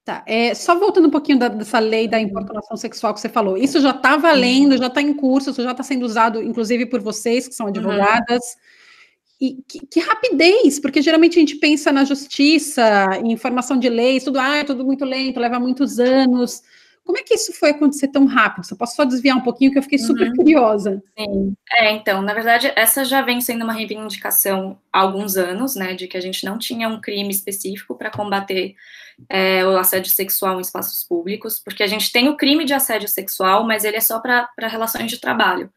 Tá, 0.05 0.21
é, 0.27 0.53
só 0.53 0.77
voltando 0.77 1.07
um 1.07 1.11
pouquinho 1.11 1.39
da, 1.39 1.47
dessa 1.47 1.79
lei 1.79 2.09
da 2.09 2.19
importunação 2.19 2.75
sexual 2.75 3.13
que 3.13 3.21
você 3.21 3.29
falou, 3.29 3.57
isso 3.57 3.79
já 3.79 3.91
está 3.91 4.17
valendo, 4.17 4.77
já 4.77 4.87
está 4.87 5.01
em 5.01 5.13
curso, 5.13 5.51
isso 5.51 5.63
já 5.63 5.71
está 5.71 5.81
sendo 5.81 6.05
usado, 6.05 6.41
inclusive, 6.41 6.85
por 6.87 6.99
vocês, 6.99 7.47
que 7.47 7.55
são 7.55 7.67
advogadas. 7.67 8.27
Uhum. 8.29 8.73
E 9.39 9.63
que, 9.67 9.85
que, 9.87 9.99
rapidez, 10.01 10.79
porque 10.79 11.01
geralmente 11.01 11.37
a 11.37 11.39
gente 11.39 11.55
pensa 11.55 11.91
na 11.91 12.03
justiça, 12.03 12.83
em 13.23 13.31
informação 13.31 13.79
de 13.79 13.87
leis, 13.89 14.25
tudo, 14.25 14.39
ah, 14.39 14.57
é 14.57 14.63
tudo 14.65 14.85
muito 14.85 15.05
lento, 15.05 15.39
leva 15.39 15.59
muitos 15.59 15.99
anos. 15.99 16.61
Como 17.05 17.17
é 17.17 17.23
que 17.23 17.33
isso 17.33 17.51
foi 17.53 17.71
acontecer 17.71 18.07
tão 18.07 18.25
rápido? 18.25 18.65
Você 18.65 18.75
posso 18.75 18.95
só 18.95 19.03
desviar 19.03 19.35
um 19.35 19.41
pouquinho, 19.41 19.71
que 19.71 19.77
eu 19.77 19.83
fiquei 19.83 19.99
super 19.99 20.29
uhum. 20.29 20.35
curiosa. 20.35 21.03
Sim. 21.17 21.53
É, 21.73 21.91
então, 21.91 22.21
na 22.21 22.33
verdade, 22.33 22.71
essa 22.75 23.03
já 23.03 23.21
vem 23.21 23.41
sendo 23.41 23.63
uma 23.63 23.73
reivindicação 23.73 24.79
há 24.91 25.01
alguns 25.01 25.35
anos, 25.35 25.75
né, 25.75 25.93
de 25.93 26.07
que 26.07 26.15
a 26.15 26.21
gente 26.21 26.45
não 26.45 26.57
tinha 26.57 26.87
um 26.87 27.01
crime 27.01 27.29
específico 27.29 27.95
para 27.95 28.09
combater 28.09 28.75
é, 29.29 29.65
o 29.65 29.77
assédio 29.77 30.11
sexual 30.11 30.57
em 30.57 30.61
espaços 30.61 31.03
públicos, 31.03 31.59
porque 31.59 31.83
a 31.83 31.87
gente 31.87 32.11
tem 32.11 32.29
o 32.29 32.37
crime 32.37 32.63
de 32.63 32.73
assédio 32.73 33.09
sexual, 33.09 33.65
mas 33.65 33.83
ele 33.83 33.97
é 33.97 34.01
só 34.01 34.19
para 34.19 34.49
relações 34.59 35.11
de 35.11 35.19
trabalho. 35.19 35.69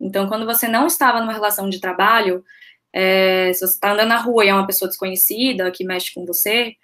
Então, 0.00 0.28
quando 0.28 0.46
você 0.46 0.68
não 0.68 0.86
estava 0.86 1.20
numa 1.20 1.32
relação 1.32 1.68
de 1.68 1.80
trabalho, 1.80 2.44
é, 2.92 3.52
se 3.52 3.60
você 3.60 3.74
está 3.74 3.92
andando 3.92 4.08
na 4.08 4.18
rua 4.18 4.44
e 4.44 4.48
é 4.48 4.54
uma 4.54 4.66
pessoa 4.66 4.88
desconhecida 4.88 5.70
que 5.70 5.84
mexe 5.84 6.14
com 6.14 6.24
você, 6.24 6.76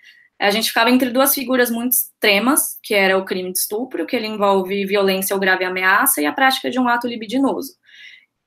a 0.44 0.50
gente 0.50 0.68
ficava 0.68 0.90
entre 0.90 1.10
duas 1.10 1.32
figuras 1.34 1.70
muito 1.70 1.94
extremas, 1.94 2.78
que 2.82 2.94
era 2.94 3.16
o 3.16 3.24
crime 3.24 3.52
de 3.52 3.58
estupro, 3.58 4.06
que 4.06 4.14
ele 4.14 4.26
envolve 4.26 4.84
violência 4.84 5.34
ou 5.34 5.40
grave 5.40 5.64
ameaça, 5.64 6.20
e 6.20 6.26
a 6.26 6.32
prática 6.32 6.70
de 6.70 6.78
um 6.78 6.86
ato 6.86 7.06
libidinoso. 7.08 7.72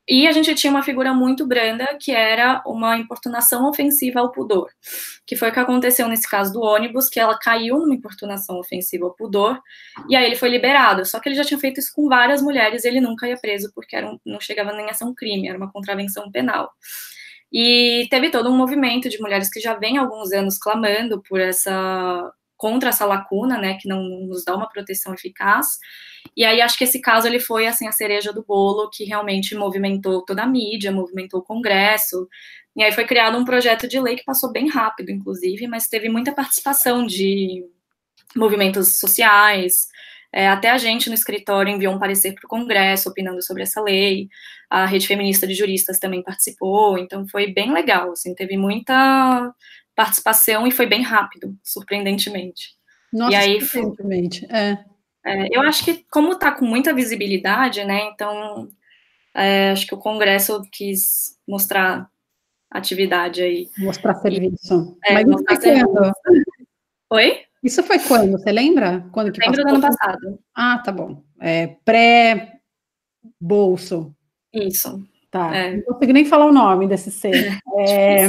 E 0.09 0.25
a 0.25 0.31
gente 0.31 0.55
tinha 0.55 0.71
uma 0.71 0.83
figura 0.83 1.13
muito 1.13 1.45
branda, 1.45 1.85
que 1.99 2.13
era 2.13 2.63
uma 2.65 2.97
importunação 2.97 3.67
ofensiva 3.67 4.21
ao 4.21 4.31
pudor, 4.31 4.69
que 5.25 5.35
foi 5.35 5.49
o 5.49 5.51
que 5.51 5.59
aconteceu 5.59 6.07
nesse 6.07 6.29
caso 6.29 6.53
do 6.53 6.61
ônibus, 6.61 7.09
que 7.09 7.19
ela 7.19 7.37
caiu 7.37 7.79
numa 7.79 7.95
importunação 7.95 8.57
ofensiva 8.57 9.05
ao 9.05 9.13
pudor, 9.13 9.59
e 10.07 10.15
aí 10.15 10.25
ele 10.25 10.37
foi 10.37 10.47
liberado. 10.49 11.05
Só 11.05 11.19
que 11.19 11.27
ele 11.27 11.35
já 11.35 11.43
tinha 11.43 11.59
feito 11.59 11.79
isso 11.81 11.91
com 11.93 12.07
várias 12.07 12.41
mulheres, 12.41 12.85
ele 12.85 13.01
nunca 13.01 13.27
ia 13.27 13.35
preso, 13.37 13.69
porque 13.75 13.97
um, 13.97 14.17
não 14.25 14.39
chegava 14.39 14.71
nem 14.71 14.89
a 14.89 14.93
ser 14.93 15.03
um 15.03 15.13
crime, 15.13 15.49
era 15.49 15.57
uma 15.57 15.71
contravenção 15.71 16.31
penal. 16.31 16.71
E 17.51 18.07
teve 18.09 18.29
todo 18.29 18.49
um 18.49 18.57
movimento 18.57 19.09
de 19.09 19.19
mulheres 19.19 19.49
que 19.49 19.59
já 19.59 19.73
vem 19.75 19.97
há 19.97 20.01
alguns 20.01 20.31
anos 20.31 20.57
clamando 20.57 21.21
por 21.21 21.39
essa 21.39 22.31
contra 22.57 22.89
essa 22.89 23.05
lacuna, 23.05 23.57
né, 23.59 23.77
que 23.79 23.87
não 23.87 24.01
nos 24.01 24.43
dá 24.43 24.55
uma 24.55 24.67
proteção 24.67 25.13
eficaz. 25.13 25.77
E 26.35 26.43
aí 26.43 26.59
acho 26.59 26.75
que 26.75 26.83
esse 26.83 26.99
caso 26.99 27.27
ele 27.27 27.39
foi 27.39 27.67
assim 27.67 27.87
a 27.87 27.91
cereja 27.91 28.33
do 28.33 28.43
bolo 28.43 28.89
que 28.89 29.03
realmente 29.05 29.55
movimentou 29.55 30.25
toda 30.25 30.41
a 30.41 30.47
mídia, 30.47 30.91
movimentou 30.91 31.39
o 31.39 31.43
Congresso. 31.43 32.27
E 32.75 32.83
aí 32.83 32.91
foi 32.91 33.05
criado 33.05 33.37
um 33.37 33.45
projeto 33.45 33.87
de 33.87 33.99
lei 33.99 34.15
que 34.15 34.25
passou 34.25 34.51
bem 34.51 34.67
rápido, 34.67 35.11
inclusive, 35.11 35.67
mas 35.67 35.87
teve 35.87 36.09
muita 36.09 36.33
participação 36.33 37.05
de 37.05 37.63
movimentos 38.35 38.99
sociais, 38.99 39.87
é, 40.31 40.47
até 40.47 40.69
a 40.69 40.77
gente 40.77 41.09
no 41.09 41.15
escritório 41.15 41.71
enviou 41.71 41.93
um 41.93 41.99
parecer 41.99 42.33
para 42.33 42.45
o 42.45 42.49
Congresso 42.49 43.09
opinando 43.09 43.41
sobre 43.41 43.63
essa 43.63 43.81
lei. 43.81 44.27
A 44.69 44.85
rede 44.85 45.07
feminista 45.07 45.47
de 45.47 45.53
juristas 45.53 45.99
também 45.99 46.21
participou, 46.21 46.97
então 46.97 47.27
foi 47.27 47.51
bem 47.53 47.71
legal. 47.71 48.11
Assim, 48.11 48.35
teve 48.35 48.57
muita 48.57 49.53
participação 49.95 50.67
e 50.67 50.71
foi 50.71 50.85
bem 50.85 51.01
rápido, 51.01 51.57
surpreendentemente. 51.63 52.75
Nossa, 53.11 53.31
e 53.31 53.35
aí, 53.35 53.61
surpreendentemente. 53.61 54.45
É. 54.51 54.77
É, 55.25 55.47
eu 55.51 55.61
acho 55.61 55.83
que 55.83 56.05
como 56.09 56.33
está 56.33 56.51
com 56.51 56.65
muita 56.65 56.93
visibilidade, 56.93 57.83
né? 57.83 58.09
Então 58.13 58.69
é, 59.35 59.71
acho 59.71 59.85
que 59.85 59.93
o 59.93 59.99
Congresso 59.99 60.61
quis 60.71 61.37
mostrar 61.47 62.09
atividade 62.71 63.41
aí. 63.41 63.69
Mostrar 63.77 64.15
serviço. 64.15 64.97
É, 65.03 65.13
Mas 65.13 65.25
mostrar 65.25 65.55
serviço. 65.57 66.11
Oi? 67.09 67.46
Isso 67.63 67.81
foi 67.83 67.99
quando? 67.99 68.31
Você 68.33 68.51
lembra? 68.51 69.05
Quando 69.11 69.31
que 69.31 69.39
Lembro 69.39 69.63
do 69.63 69.69
ano 69.69 69.81
passado. 69.81 70.39
Ah, 70.55 70.81
tá 70.83 70.91
bom. 70.91 71.23
É 71.39 71.75
pré-bolso. 71.83 72.61
Isso. 74.53 75.03
Tá. 75.29 75.55
É. 75.55 75.77
Não 75.77 75.83
consigo 75.83 76.13
nem 76.13 76.25
falar 76.25 76.45
o 76.45 76.53
nome 76.53 76.87
desse 76.87 77.11
ser. 77.11 77.59
É, 77.79 78.27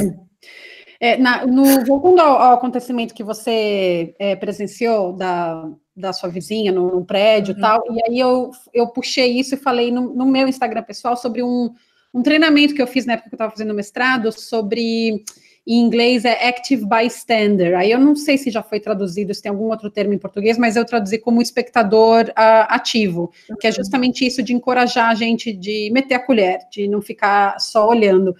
é, 0.99 1.17
na, 1.17 1.45
no, 1.45 1.85
voltando 1.85 2.19
ao, 2.19 2.37
ao, 2.37 2.53
acontecimento 2.53 3.13
que 3.13 3.23
você 3.23 4.13
é, 4.19 4.35
presenciou 4.35 5.13
da, 5.13 5.69
da 5.95 6.11
sua 6.11 6.29
vizinha 6.29 6.71
no, 6.71 7.05
prédio 7.05 7.53
e 7.53 7.55
uhum. 7.55 7.61
tal, 7.61 7.81
e 7.89 8.03
aí 8.05 8.19
eu, 8.19 8.51
eu 8.73 8.87
puxei 8.89 9.39
isso 9.39 9.55
e 9.55 9.57
falei 9.57 9.91
no, 9.91 10.13
no 10.13 10.25
meu 10.25 10.47
Instagram 10.47 10.83
pessoal 10.83 11.15
sobre 11.15 11.41
um, 11.41 11.73
um 12.13 12.21
treinamento 12.21 12.75
que 12.75 12.81
eu 12.81 12.87
fiz 12.87 13.05
na 13.05 13.13
época 13.13 13.29
que 13.29 13.35
eu 13.35 13.37
estava 13.37 13.51
fazendo 13.51 13.73
mestrado 13.73 14.29
sobre 14.31 15.23
em 15.67 15.79
inglês 15.79 16.25
é 16.25 16.47
active 16.47 16.85
bystander. 16.85 17.77
Aí 17.77 17.91
eu 17.91 17.99
não 17.99 18.15
sei 18.15 18.37
se 18.37 18.49
já 18.49 18.63
foi 18.63 18.79
traduzido, 18.79 19.33
se 19.33 19.41
tem 19.41 19.49
algum 19.49 19.65
outro 19.65 19.89
termo 19.89 20.13
em 20.13 20.17
português, 20.17 20.57
mas 20.57 20.75
eu 20.75 20.85
traduzi 20.85 21.17
como 21.17 21.41
espectador 21.41 22.25
uh, 22.29 22.65
ativo, 22.69 23.31
uhum. 23.49 23.55
que 23.57 23.67
é 23.67 23.71
justamente 23.71 24.25
isso 24.25 24.41
de 24.41 24.53
encorajar 24.53 25.09
a 25.09 25.15
gente 25.15 25.53
de 25.53 25.89
meter 25.91 26.15
a 26.15 26.19
colher, 26.19 26.59
de 26.71 26.87
não 26.87 27.01
ficar 27.01 27.59
só 27.59 27.87
olhando. 27.87 28.35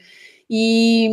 E 0.49 1.09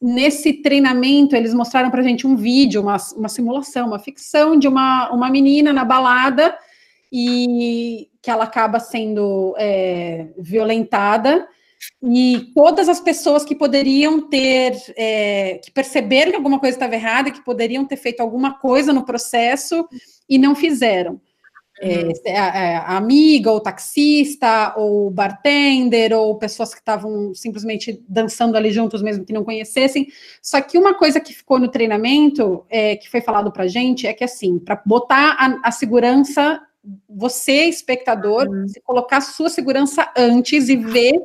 nesse 0.00 0.54
treinamento 0.54 1.36
eles 1.36 1.54
mostraram 1.54 1.90
para 1.90 2.02
gente 2.02 2.26
um 2.26 2.36
vídeo, 2.36 2.82
uma, 2.82 2.96
uma 3.16 3.28
simulação, 3.28 3.86
uma 3.86 3.98
ficção 3.98 4.58
de 4.58 4.66
uma, 4.66 5.10
uma 5.10 5.30
menina 5.30 5.72
na 5.72 5.84
balada 5.84 6.56
e 7.12 8.08
que 8.20 8.30
ela 8.30 8.44
acaba 8.44 8.80
sendo 8.80 9.54
é, 9.56 10.26
violentada 10.36 11.46
e 12.02 12.52
todas 12.54 12.88
as 12.88 13.00
pessoas 13.00 13.44
que 13.44 13.54
poderiam 13.54 14.28
ter, 14.28 14.76
é, 14.96 15.58
que 15.62 15.70
perceberam 15.70 16.32
que 16.32 16.36
alguma 16.36 16.60
coisa 16.60 16.76
estava 16.76 16.94
errada, 16.94 17.30
que 17.30 17.44
poderiam 17.44 17.84
ter 17.84 17.96
feito 17.96 18.20
alguma 18.20 18.58
coisa 18.58 18.92
no 18.92 19.04
processo 19.04 19.86
e 20.28 20.38
não 20.38 20.54
fizeram. 20.54 21.20
É, 21.80 22.04
uhum. 22.04 22.12
É, 22.24 22.38
a, 22.38 22.78
a, 22.80 22.96
amiga, 22.96 23.50
ou 23.50 23.60
taxista, 23.60 24.74
ou 24.76 25.10
bartender, 25.10 26.12
ou 26.12 26.38
pessoas 26.38 26.72
que 26.72 26.80
estavam 26.80 27.34
simplesmente 27.34 28.00
dançando 28.08 28.56
ali 28.56 28.70
juntos, 28.70 29.02
mesmo 29.02 29.24
que 29.24 29.32
não 29.32 29.42
conhecessem. 29.42 30.06
Só 30.40 30.60
que 30.60 30.78
uma 30.78 30.94
coisa 30.94 31.18
que 31.18 31.34
ficou 31.34 31.58
no 31.58 31.68
treinamento, 31.68 32.64
é, 32.70 32.96
que 32.96 33.10
foi 33.10 33.20
falado 33.20 33.50
para 33.50 33.66
gente, 33.66 34.06
é 34.06 34.12
que 34.12 34.22
assim, 34.22 34.58
para 34.58 34.80
botar 34.86 35.36
a, 35.38 35.68
a, 35.68 35.70
segurança, 35.72 36.60
você, 37.08 37.64
espectador, 37.64 38.48
uhum. 38.48 38.68
se 38.68 38.80
colocar 38.80 39.16
a 39.16 39.22
sua 39.22 39.50
segurança 39.50 40.08
antes 40.16 40.68
e 40.68 40.76
ver 40.76 41.20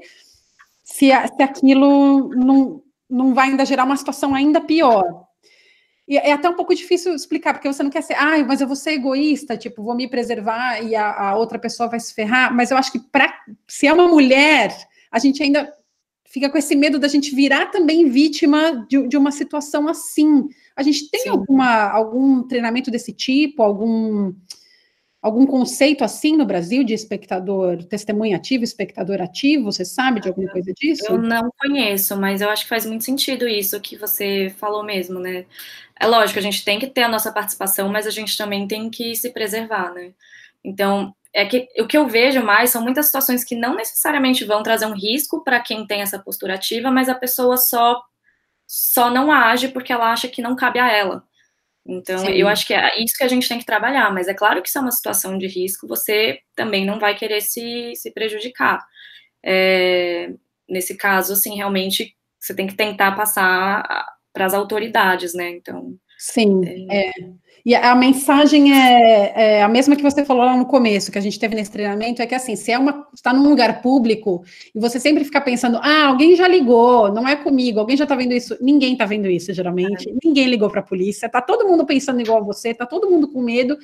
se, 0.99 1.07
se 1.07 1.41
aquilo 1.41 2.27
não, 2.35 2.83
não 3.09 3.33
vai 3.33 3.49
ainda 3.49 3.65
gerar 3.65 3.85
uma 3.85 3.95
situação 3.95 4.35
ainda 4.35 4.59
pior. 4.59 5.05
E 6.05 6.17
é 6.17 6.33
até 6.33 6.49
um 6.49 6.55
pouco 6.55 6.75
difícil 6.75 7.15
explicar, 7.15 7.53
porque 7.53 7.71
você 7.71 7.81
não 7.83 7.89
quer 7.89 8.01
ser, 8.01 8.15
ah, 8.15 8.43
mas 8.45 8.59
eu 8.59 8.67
vou 8.67 8.75
ser 8.75 8.91
egoísta, 8.91 9.55
tipo, 9.55 9.83
vou 9.83 9.95
me 9.95 10.09
preservar 10.09 10.81
e 10.81 10.95
a, 10.95 11.29
a 11.29 11.35
outra 11.37 11.57
pessoa 11.57 11.87
vai 11.87 11.99
se 11.99 12.13
ferrar. 12.13 12.53
Mas 12.53 12.71
eu 12.71 12.77
acho 12.77 12.91
que 12.91 12.99
para 12.99 13.33
se 13.67 13.87
é 13.87 13.93
uma 13.93 14.07
mulher, 14.07 14.75
a 15.09 15.19
gente 15.19 15.41
ainda 15.41 15.71
fica 16.25 16.49
com 16.49 16.57
esse 16.57 16.75
medo 16.75 16.99
da 16.99 17.07
gente 17.07 17.33
virar 17.33 17.67
também 17.67 18.09
vítima 18.09 18.85
de, 18.89 19.07
de 19.07 19.15
uma 19.15 19.31
situação 19.31 19.87
assim. 19.87 20.49
A 20.75 20.83
gente 20.83 21.09
tem 21.09 21.29
alguma, 21.29 21.89
algum 21.89 22.43
treinamento 22.43 22.91
desse 22.91 23.13
tipo, 23.13 23.63
algum 23.63 24.33
algum 25.21 25.45
conceito 25.45 26.03
assim 26.03 26.35
no 26.35 26.45
Brasil 26.45 26.83
de 26.83 26.93
espectador, 26.93 27.83
testemunha 27.83 28.37
ativo, 28.37 28.63
espectador 28.63 29.21
ativo? 29.21 29.71
Você 29.71 29.83
sabe 29.83 30.21
de 30.21 30.29
alguma 30.29 30.49
coisa 30.49 30.73
disso? 30.73 31.05
Eu 31.07 31.17
não 31.17 31.51
conheço, 31.59 32.15
mas 32.17 32.41
eu 32.41 32.49
acho 32.49 32.63
que 32.63 32.69
faz 32.69 32.85
muito 32.85 33.03
sentido 33.03 33.47
isso 33.47 33.79
que 33.81 33.97
você 33.97 34.53
falou 34.57 34.83
mesmo, 34.83 35.19
né? 35.19 35.45
É 35.99 36.07
lógico, 36.07 36.39
a 36.39 36.41
gente 36.41 36.63
tem 36.63 36.79
que 36.79 36.87
ter 36.87 37.03
a 37.03 37.09
nossa 37.09 37.31
participação, 37.31 37.89
mas 37.89 38.07
a 38.07 38.11
gente 38.11 38.37
também 38.37 38.67
tem 38.67 38.89
que 38.89 39.15
se 39.15 39.31
preservar, 39.31 39.93
né? 39.93 40.13
Então, 40.63 41.13
é 41.33 41.45
que 41.45 41.67
o 41.77 41.85
que 41.85 41.97
eu 41.97 42.07
vejo 42.07 42.43
mais 42.43 42.69
são 42.69 42.81
muitas 42.81 43.07
situações 43.07 43.43
que 43.43 43.55
não 43.55 43.75
necessariamente 43.75 44.45
vão 44.45 44.63
trazer 44.63 44.85
um 44.85 44.95
risco 44.95 45.43
para 45.43 45.59
quem 45.59 45.85
tem 45.85 46.01
essa 46.01 46.17
postura 46.19 46.55
ativa, 46.55 46.89
mas 46.89 47.09
a 47.09 47.15
pessoa 47.15 47.57
só 47.57 48.01
só 48.71 49.09
não 49.09 49.31
age 49.31 49.69
porque 49.69 49.91
ela 49.91 50.11
acha 50.11 50.27
que 50.27 50.43
não 50.43 50.55
cabe 50.55 50.77
a 50.79 50.91
ela. 50.91 51.23
Então, 51.89 52.19
Sim. 52.19 52.31
eu 52.33 52.47
acho 52.47 52.67
que 52.67 52.73
é 52.73 53.01
isso 53.01 53.15
que 53.17 53.23
a 53.23 53.27
gente 53.27 53.49
tem 53.49 53.57
que 53.57 53.65
trabalhar, 53.65 54.13
mas 54.13 54.27
é 54.27 54.33
claro 54.33 54.61
que 54.61 54.69
se 54.69 54.77
é 54.77 54.81
uma 54.81 54.91
situação 54.91 55.37
de 55.37 55.47
risco, 55.47 55.87
você 55.87 56.39
também 56.55 56.85
não 56.85 56.99
vai 56.99 57.15
querer 57.15 57.41
se, 57.41 57.93
se 57.95 58.11
prejudicar. 58.13 58.85
É, 59.43 60.31
nesse 60.69 60.95
caso, 60.95 61.33
assim, 61.33 61.55
realmente 61.55 62.15
você 62.39 62.53
tem 62.53 62.67
que 62.67 62.75
tentar 62.75 63.13
passar 63.15 64.05
para 64.31 64.45
as 64.45 64.53
autoridades, 64.53 65.33
né? 65.33 65.49
Então. 65.49 65.95
Sim, 66.19 66.61
é, 66.91 67.07
é 67.07 67.11
e 67.65 67.75
a 67.75 67.95
mensagem 67.95 68.73
é, 68.73 69.33
é, 69.35 69.63
a 69.63 69.67
mesma 69.67 69.95
que 69.95 70.03
você 70.03 70.23
falou 70.23 70.45
lá 70.45 70.55
no 70.55 70.65
começo, 70.65 71.11
que 71.11 71.17
a 71.17 71.21
gente 71.21 71.39
teve 71.39 71.55
nesse 71.55 71.71
treinamento, 71.71 72.21
é 72.21 72.27
que 72.27 72.35
assim, 72.35 72.55
se 72.55 72.71
é 72.71 72.77
uma 72.77 73.07
está 73.13 73.33
num 73.33 73.49
lugar 73.49 73.81
público 73.81 74.43
e 74.73 74.79
você 74.79 74.99
sempre 74.99 75.23
fica 75.23 75.41
pensando, 75.41 75.77
ah, 75.81 76.05
alguém 76.05 76.35
já 76.35 76.47
ligou, 76.47 77.11
não 77.13 77.27
é 77.27 77.35
comigo, 77.35 77.79
alguém 77.79 77.97
já 77.97 78.05
está 78.05 78.15
vendo 78.15 78.33
isso, 78.33 78.57
ninguém 78.61 78.93
está 78.93 79.05
vendo 79.05 79.27
isso 79.27 79.53
geralmente, 79.53 80.09
é. 80.09 80.13
ninguém 80.23 80.47
ligou 80.47 80.69
para 80.69 80.79
a 80.79 80.83
polícia, 80.83 81.29
tá 81.29 81.41
todo 81.41 81.67
mundo 81.67 81.85
pensando 81.85 82.21
igual 82.21 82.39
a 82.39 82.45
você, 82.45 82.73
tá 82.73 82.85
todo 82.85 83.09
mundo 83.09 83.27
com 83.27 83.41
medo 83.41 83.77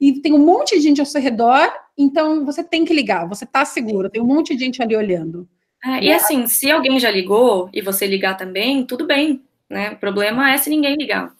e 0.00 0.20
tem 0.20 0.32
um 0.32 0.44
monte 0.44 0.76
de 0.76 0.82
gente 0.82 1.00
ao 1.00 1.06
seu 1.06 1.20
redor, 1.20 1.72
então 1.96 2.44
você 2.44 2.62
tem 2.62 2.84
que 2.84 2.92
ligar, 2.92 3.28
você 3.28 3.44
está 3.44 3.64
seguro, 3.64 4.10
tem 4.10 4.22
um 4.22 4.26
monte 4.26 4.54
de 4.54 4.64
gente 4.64 4.82
ali 4.82 4.96
olhando. 4.96 5.48
É, 5.84 6.04
e 6.04 6.12
assim, 6.12 6.46
se 6.46 6.70
alguém 6.70 6.98
já 7.00 7.10
ligou 7.10 7.68
e 7.72 7.82
você 7.82 8.06
ligar 8.06 8.36
também, 8.36 8.84
tudo 8.84 9.04
bem, 9.04 9.42
né? 9.68 9.90
O 9.90 9.96
problema 9.96 10.52
é 10.52 10.56
se 10.56 10.70
ninguém 10.70 10.94
ligar. 10.94 11.34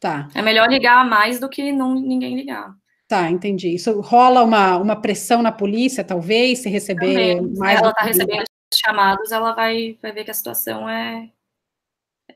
Tá. 0.00 0.28
É 0.34 0.40
melhor 0.40 0.68
ligar 0.68 1.06
mais 1.06 1.38
do 1.38 1.48
que 1.48 1.70
não 1.70 1.94
ninguém 1.94 2.34
ligar. 2.34 2.74
Tá, 3.06 3.30
entendi. 3.30 3.74
Isso 3.74 4.00
rola 4.00 4.42
uma, 4.42 4.78
uma 4.78 4.96
pressão 4.96 5.42
na 5.42 5.52
polícia, 5.52 6.02
talvez, 6.02 6.60
se 6.60 6.70
receber 6.70 7.36
Também. 7.36 7.58
mais. 7.58 7.78
Se 7.78 7.84
ela 7.84 7.90
está 7.90 8.04
recebendo 8.04 8.44
chamados, 8.72 9.32
ela 9.32 9.52
vai, 9.52 9.98
vai 10.00 10.12
ver 10.12 10.24
que 10.24 10.30
a 10.30 10.34
situação 10.34 10.88
é, 10.88 11.28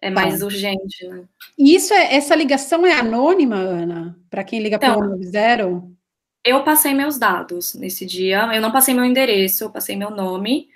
é 0.03 0.11
tá. 0.11 0.15
mais 0.15 0.43
urgente, 0.43 1.07
né? 1.07 1.25
E 1.57 1.75
isso 1.75 1.95
é, 1.95 2.15
essa 2.17 2.35
ligação 2.35 2.85
é 2.85 2.93
anônima, 2.93 3.57
Ana? 3.57 4.19
Para 4.29 4.45
quem 4.45 4.61
liga 4.61 4.77
então, 4.77 4.99
para 4.99 5.09
o 5.09 5.23
zero? 5.23 5.97
Eu 6.45 6.63
passei 6.65 6.93
meus 6.93 7.19
dados 7.19 7.75
nesse 7.75 8.05
dia. 8.05 8.51
Eu 8.53 8.61
não 8.61 8.73
passei 8.73 8.93
meu 8.93 9.05
endereço, 9.05 9.65
eu 9.65 9.71
passei 9.71 9.97
meu 9.97 10.11
nome 10.11 10.69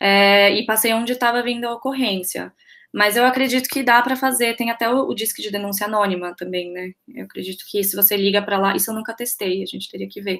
é, 0.00 0.50
e 0.50 0.66
passei 0.66 0.92
onde 0.92 1.12
estava 1.12 1.42
vindo 1.42 1.66
a 1.66 1.74
ocorrência. 1.74 2.52
Mas 2.92 3.16
eu 3.16 3.24
acredito 3.24 3.68
que 3.68 3.82
dá 3.82 4.02
para 4.02 4.16
fazer, 4.16 4.54
tem 4.54 4.70
até 4.70 4.88
o, 4.88 5.08
o, 5.08 5.14
disque 5.14 5.40
de 5.40 5.50
denúncia 5.50 5.86
anônima 5.86 6.34
também, 6.36 6.70
né? 6.70 6.92
Eu 7.08 7.24
acredito 7.24 7.64
que 7.70 7.82
se 7.82 7.96
você 7.96 8.16
liga 8.16 8.42
para 8.42 8.58
lá, 8.58 8.76
isso 8.76 8.90
eu 8.90 8.94
nunca 8.94 9.14
testei, 9.14 9.62
a 9.62 9.66
gente 9.66 9.88
teria 9.90 10.08
que 10.08 10.20
ver. 10.20 10.38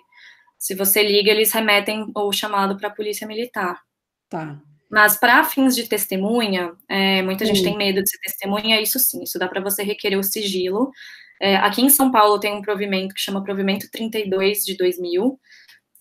Se 0.58 0.74
você 0.74 1.02
liga, 1.02 1.30
eles 1.30 1.50
remetem 1.50 2.06
o 2.14 2.30
chamado 2.30 2.76
para 2.76 2.88
a 2.88 2.92
polícia 2.92 3.26
militar. 3.26 3.80
Tá. 4.28 4.60
Mas 4.90 5.16
para 5.16 5.42
fins 5.44 5.74
de 5.74 5.88
testemunha, 5.88 6.72
é, 6.86 7.22
muita 7.22 7.46
sim. 7.46 7.54
gente 7.54 7.64
tem 7.64 7.76
medo 7.76 8.02
de 8.02 8.10
ser 8.10 8.18
testemunha, 8.18 8.78
isso 8.80 8.98
sim, 8.98 9.22
isso 9.22 9.38
dá 9.38 9.48
para 9.48 9.62
você 9.62 9.82
requerer 9.82 10.18
o 10.18 10.22
sigilo. 10.22 10.90
É, 11.40 11.56
aqui 11.56 11.80
em 11.80 11.88
São 11.88 12.12
Paulo 12.12 12.38
tem 12.38 12.52
um 12.52 12.60
provimento 12.60 13.14
que 13.14 13.20
chama 13.20 13.42
Provimento 13.42 13.90
32 13.90 14.64
de 14.64 14.76
2000, 14.76 15.40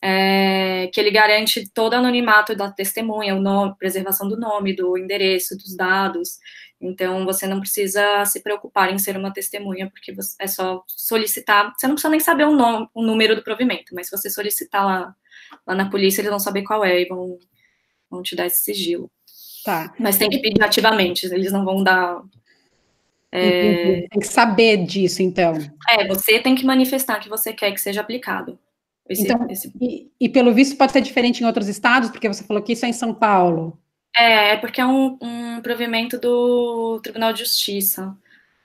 é, 0.01 0.89
que 0.91 0.99
ele 0.99 1.11
garante 1.11 1.69
todo 1.71 1.93
o 1.93 1.97
anonimato 1.97 2.55
da 2.55 2.71
testemunha, 2.71 3.35
o 3.35 3.41
nome, 3.41 3.75
preservação 3.77 4.27
do 4.27 4.37
nome, 4.37 4.75
do 4.75 4.97
endereço, 4.97 5.55
dos 5.55 5.75
dados. 5.75 6.39
Então, 6.79 7.23
você 7.23 7.45
não 7.45 7.59
precisa 7.59 8.25
se 8.25 8.41
preocupar 8.41 8.91
em 8.91 8.97
ser 8.97 9.15
uma 9.15 9.31
testemunha, 9.31 9.89
porque 9.91 10.11
você, 10.11 10.35
é 10.39 10.47
só 10.47 10.83
solicitar. 10.87 11.71
Você 11.77 11.87
não 11.87 11.93
precisa 11.93 12.09
nem 12.09 12.19
saber 12.19 12.45
o, 12.45 12.55
nome, 12.55 12.87
o 12.95 13.03
número 13.03 13.35
do 13.35 13.43
provimento, 13.43 13.93
mas 13.93 14.07
se 14.07 14.17
você 14.17 14.29
solicitar 14.31 14.83
lá, 14.83 15.15
lá 15.67 15.75
na 15.75 15.89
polícia, 15.89 16.21
eles 16.21 16.31
vão 16.31 16.39
saber 16.39 16.63
qual 16.63 16.83
é 16.83 17.01
e 17.01 17.05
vão, 17.05 17.37
vão 18.09 18.23
te 18.23 18.35
dar 18.35 18.47
esse 18.47 18.63
sigilo. 18.63 19.11
Tá. 19.63 19.93
Mas 19.99 20.17
tem 20.17 20.31
que 20.31 20.39
pedir 20.39 20.63
ativamente, 20.63 21.27
eles 21.27 21.51
não 21.51 21.63
vão 21.63 21.83
dar. 21.83 22.19
É... 23.31 24.07
Tem 24.09 24.19
que 24.19 24.27
saber 24.27 24.83
disso, 24.83 25.21
então. 25.21 25.53
É, 25.87 26.07
você 26.07 26.39
tem 26.39 26.55
que 26.55 26.65
manifestar 26.65 27.19
que 27.19 27.29
você 27.29 27.53
quer 27.53 27.71
que 27.71 27.79
seja 27.79 28.01
aplicado. 28.01 28.57
Esse, 29.11 29.23
então, 29.23 29.47
esse... 29.49 29.73
E, 29.81 30.11
e, 30.19 30.29
pelo 30.29 30.53
visto 30.53 30.77
pode 30.77 30.91
ser 30.91 31.01
diferente 31.01 31.41
em 31.41 31.45
outros 31.45 31.67
estados, 31.67 32.09
porque 32.09 32.27
você 32.27 32.43
falou 32.43 32.63
que 32.63 32.73
isso 32.73 32.85
é 32.85 32.89
em 32.89 32.93
São 32.93 33.13
Paulo. 33.13 33.77
É, 34.15 34.51
é 34.51 34.57
porque 34.57 34.81
é 34.81 34.85
um, 34.85 35.17
um 35.21 35.61
provimento 35.61 36.19
do 36.19 36.99
Tribunal 37.01 37.33
de 37.33 37.39
Justiça. 37.39 38.15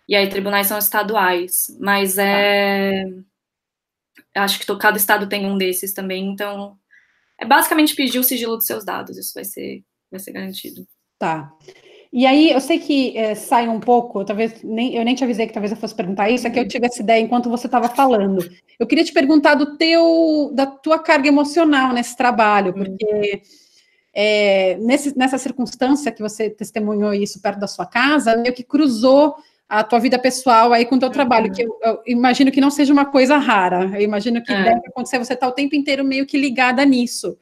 E 0.08 0.14
aí, 0.14 0.28
tribunais 0.28 0.66
são 0.66 0.78
estaduais. 0.78 1.76
Mas 1.80 2.18
é. 2.18 3.04
Ah. 4.34 4.44
Acho 4.44 4.58
que 4.58 4.76
cada 4.78 4.96
estado 4.96 5.28
tem 5.28 5.46
um 5.46 5.56
desses 5.58 5.92
também, 5.92 6.28
então. 6.28 6.78
É 7.38 7.44
basicamente 7.44 7.94
pedir 7.94 8.18
o 8.18 8.24
sigilo 8.24 8.56
dos 8.56 8.66
seus 8.66 8.84
dados, 8.84 9.18
isso 9.18 9.34
vai 9.34 9.44
ser, 9.44 9.84
vai 10.10 10.18
ser 10.18 10.32
garantido. 10.32 10.86
Tá. 11.18 11.52
E 12.12 12.24
aí, 12.24 12.50
eu 12.50 12.60
sei 12.60 12.78
que 12.78 13.16
é, 13.16 13.34
sai 13.34 13.68
um 13.68 13.80
pouco, 13.80 14.24
talvez 14.24 14.62
nem, 14.62 14.94
eu 14.94 15.04
nem 15.04 15.14
te 15.14 15.24
avisei 15.24 15.46
que 15.46 15.52
talvez 15.52 15.72
eu 15.72 15.76
fosse 15.76 15.94
perguntar 15.94 16.30
isso, 16.30 16.46
é 16.46 16.50
que 16.50 16.58
eu 16.58 16.66
tive 16.66 16.86
essa 16.86 17.02
ideia 17.02 17.20
enquanto 17.20 17.50
você 17.50 17.66
estava 17.66 17.88
falando. 17.88 18.48
Eu 18.78 18.86
queria 18.86 19.04
te 19.04 19.12
perguntar 19.12 19.54
do 19.54 19.76
teu, 19.76 20.50
da 20.54 20.66
tua 20.66 20.98
carga 20.98 21.28
emocional 21.28 21.92
nesse 21.92 22.16
trabalho, 22.16 22.70
hum. 22.70 22.84
porque 22.84 23.42
é, 24.14 24.78
nesse, 24.80 25.16
nessa 25.16 25.36
circunstância 25.36 26.10
que 26.10 26.22
você 26.22 26.48
testemunhou 26.48 27.12
isso 27.12 27.40
perto 27.42 27.60
da 27.60 27.66
sua 27.66 27.84
casa, 27.84 28.36
meio 28.36 28.54
que 28.54 28.64
cruzou 28.64 29.36
a 29.68 29.82
tua 29.82 29.98
vida 29.98 30.18
pessoal 30.18 30.72
aí 30.72 30.86
com 30.86 30.94
o 30.94 30.98
teu 30.98 31.10
trabalho, 31.10 31.52
que 31.52 31.62
eu, 31.62 31.76
eu, 31.82 32.02
imagino 32.06 32.50
que 32.50 32.60
não 32.60 32.70
seja 32.70 32.92
uma 32.92 33.04
coisa 33.04 33.36
rara. 33.36 33.90
Eu 33.94 34.00
imagino 34.00 34.42
que 34.42 34.52
é. 34.52 34.62
deve 34.62 34.86
acontecer, 34.86 35.18
você 35.18 35.34
está 35.34 35.46
o 35.46 35.52
tempo 35.52 35.74
inteiro 35.74 36.04
meio 36.04 36.24
que 36.24 36.38
ligada 36.38 36.84
nisso. 36.84 37.36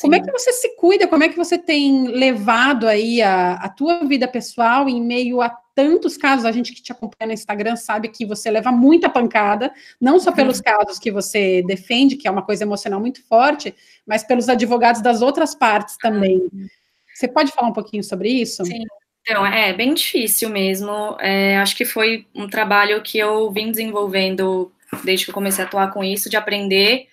Como 0.00 0.14
é 0.14 0.20
que 0.20 0.30
você 0.30 0.52
se 0.52 0.76
cuida? 0.76 1.08
Como 1.08 1.24
é 1.24 1.28
que 1.28 1.36
você 1.36 1.58
tem 1.58 2.06
levado 2.06 2.86
aí 2.86 3.20
a, 3.20 3.54
a 3.54 3.68
tua 3.68 4.04
vida 4.04 4.28
pessoal 4.28 4.88
em 4.88 5.02
meio 5.02 5.40
a 5.40 5.50
tantos 5.74 6.16
casos? 6.16 6.44
A 6.44 6.52
gente 6.52 6.72
que 6.72 6.80
te 6.80 6.92
acompanha 6.92 7.26
no 7.26 7.32
Instagram 7.32 7.74
sabe 7.74 8.08
que 8.08 8.24
você 8.24 8.48
leva 8.48 8.70
muita 8.70 9.08
pancada, 9.08 9.72
não 10.00 10.20
só 10.20 10.30
pelos 10.30 10.58
uhum. 10.58 10.64
casos 10.64 10.98
que 11.00 11.10
você 11.10 11.62
defende, 11.66 12.16
que 12.16 12.28
é 12.28 12.30
uma 12.30 12.42
coisa 12.42 12.62
emocional 12.62 13.00
muito 13.00 13.26
forte, 13.26 13.74
mas 14.06 14.22
pelos 14.22 14.48
advogados 14.48 15.02
das 15.02 15.20
outras 15.20 15.54
partes 15.54 15.96
também. 15.96 16.38
Uhum. 16.52 16.68
Você 17.12 17.26
pode 17.26 17.50
falar 17.50 17.68
um 17.68 17.72
pouquinho 17.72 18.04
sobre 18.04 18.28
isso? 18.28 18.64
Sim. 18.64 18.84
Então, 19.22 19.44
é 19.44 19.72
bem 19.72 19.92
difícil 19.94 20.48
mesmo. 20.48 21.16
É, 21.20 21.58
acho 21.58 21.76
que 21.76 21.84
foi 21.84 22.24
um 22.34 22.48
trabalho 22.48 23.02
que 23.02 23.18
eu 23.18 23.50
vim 23.50 23.70
desenvolvendo 23.70 24.72
desde 25.04 25.26
que 25.26 25.30
eu 25.32 25.34
comecei 25.34 25.64
a 25.64 25.66
atuar 25.66 25.92
com 25.92 26.02
isso, 26.04 26.30
de 26.30 26.36
aprender 26.36 27.08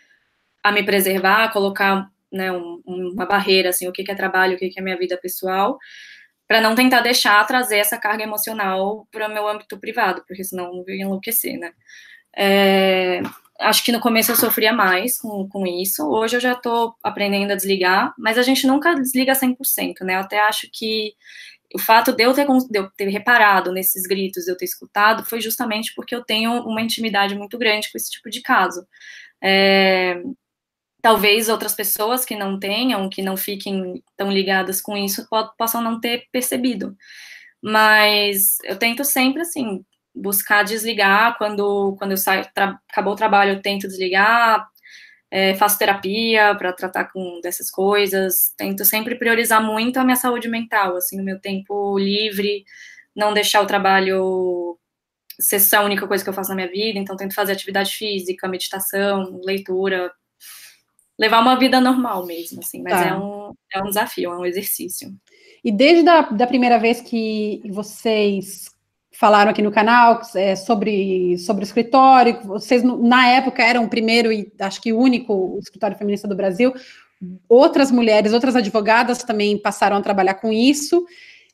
a 0.64 0.72
me 0.72 0.84
preservar, 0.84 1.46
a 1.46 1.50
colocar 1.50 2.10
né, 2.36 2.52
um, 2.52 2.82
uma 2.86 3.26
barreira, 3.26 3.70
assim, 3.70 3.88
o 3.88 3.92
que, 3.92 4.10
é 4.10 4.16
trabalho, 4.16 4.56
o 4.56 4.58
que, 4.58 4.72
é 4.78 4.82
minha 4.82 4.98
vida 4.98 5.18
pessoal, 5.18 5.78
para 6.48 6.62
não 6.62 6.76
tentar 6.76 7.02
deixar 7.02 7.46
trazer 7.48 7.78
essa 7.78 7.98
carga 7.98 8.24
emocional 8.24 9.08
para 9.12 9.28
o 9.28 9.34
meu 9.34 9.48
âmbito 9.48 9.80
privado, 9.80 10.24
porque 10.28 10.44
senão 10.44 10.84
eu 10.88 10.96
ia 10.96 11.04
enlouquecer, 11.04 11.58
né. 11.58 11.72
É, 12.38 13.22
acho 13.62 13.84
que 13.84 13.92
no 13.92 14.02
começo 14.02 14.32
eu 14.32 14.36
sofria 14.36 14.74
mais 14.74 15.18
com, 15.18 15.48
com 15.48 15.66
isso, 15.66 16.06
hoje 16.08 16.36
eu 16.36 16.42
já 16.42 16.52
estou 16.52 16.96
aprendendo 17.02 17.52
a 17.52 17.56
desligar, 17.56 18.14
mas 18.18 18.38
a 18.38 18.42
gente 18.42 18.68
nunca 18.68 18.94
desliga 18.94 19.34
100%, 19.34 20.02
né, 20.02 20.16
eu 20.16 20.20
até 20.20 20.40
acho 20.40 20.70
que 20.72 21.14
o 21.74 21.80
fato 21.80 22.14
de 22.14 22.24
eu, 22.24 22.34
ter, 22.34 22.46
de 22.46 22.80
eu 22.80 22.90
ter 22.92 23.10
reparado 23.10 23.72
nesses 23.72 24.04
gritos, 24.08 24.46
de 24.46 24.52
eu 24.52 24.58
ter 24.58 24.66
escutado, 24.66 25.26
foi 25.26 25.42
justamente 25.42 25.94
porque 25.96 26.16
eu 26.16 26.24
tenho 26.24 26.52
uma 26.64 26.82
intimidade 26.82 27.36
muito 27.36 27.58
grande 27.58 27.92
com 27.92 27.98
esse 27.98 28.10
tipo 28.10 28.30
de 28.30 28.42
caso. 28.42 28.88
É, 29.44 30.22
talvez 31.06 31.50
outras 31.50 31.76
pessoas 31.76 32.26
que 32.26 32.36
não 32.36 32.60
tenham, 32.60 33.08
que 33.08 33.22
não 33.22 33.38
fiquem 33.38 34.04
tão 34.18 34.32
ligadas 34.32 34.82
com 34.82 34.98
isso, 34.98 35.28
possam 35.56 35.80
não 35.80 36.00
ter 36.00 36.26
percebido. 36.32 36.98
Mas 37.62 38.58
eu 38.64 38.76
tento 38.76 39.04
sempre, 39.04 39.44
assim, 39.44 39.86
buscar 40.16 40.64
desligar 40.64 41.38
quando, 41.38 41.96
quando 42.00 42.12
eu 42.14 42.18
saio, 42.18 42.44
acabou 42.92 43.14
o 43.14 43.16
trabalho, 43.16 43.52
eu 43.52 43.62
tento 43.62 43.88
desligar, 43.88 44.68
é, 45.30 45.54
faço 45.54 45.78
terapia 45.78 46.56
para 46.56 46.74
tratar 46.74 47.12
com 47.14 47.40
dessas 47.40 47.70
coisas, 47.70 48.52
tento 48.58 48.84
sempre 48.84 49.14
priorizar 49.14 49.62
muito 49.64 49.98
a 50.00 50.04
minha 50.04 50.16
saúde 50.16 50.50
mental, 50.50 50.98
assim, 50.98 51.22
o 51.22 51.24
meu 51.24 51.40
tempo 51.40 52.00
livre, 52.00 52.66
não 53.16 53.32
deixar 53.32 53.62
o 53.62 53.68
trabalho 53.68 54.80
ser 55.40 55.62
a 55.76 55.84
única 55.84 56.08
coisa 56.08 56.24
que 56.24 56.30
eu 56.32 56.34
faço 56.34 56.50
na 56.50 56.56
minha 56.56 56.72
vida, 56.72 56.98
então 56.98 57.16
tento 57.16 57.36
fazer 57.36 57.52
atividade 57.52 57.92
física, 57.92 58.48
meditação, 58.48 59.40
leitura, 59.44 60.12
levar 61.18 61.42
uma 61.42 61.58
vida 61.58 61.80
normal 61.80 62.26
mesmo, 62.26 62.60
assim, 62.60 62.82
mas 62.82 62.94
tá. 62.94 63.08
é, 63.08 63.18
um, 63.18 63.54
é 63.74 63.82
um 63.82 63.88
desafio, 63.88 64.32
é 64.32 64.38
um 64.38 64.46
exercício. 64.46 65.14
E 65.64 65.72
desde 65.72 66.08
a 66.10 66.22
da 66.22 66.46
primeira 66.46 66.78
vez 66.78 67.02
que 67.02 67.62
vocês 67.70 68.70
falaram 69.12 69.52
aqui 69.52 69.62
no 69.62 69.72
canal 69.72 70.22
é, 70.36 70.56
sobre, 70.56 71.38
sobre 71.38 71.64
o 71.64 71.66
escritório, 71.66 72.40
vocês 72.44 72.84
na 72.84 73.28
época 73.30 73.64
eram 73.64 73.86
o 73.86 73.90
primeiro 73.90 74.32
e 74.32 74.52
acho 74.60 74.82
que 74.82 74.92
o 74.92 75.00
único 75.00 75.58
escritório 75.62 75.98
feminista 75.98 76.28
do 76.28 76.36
Brasil, 76.36 76.74
outras 77.48 77.92
mulheres, 77.92 78.34
outras 78.34 78.56
advogadas 78.56 79.24
também 79.24 79.58
passaram 79.58 79.96
a 79.96 80.02
trabalhar 80.02 80.36
com 80.36 80.52
isso, 80.52 81.06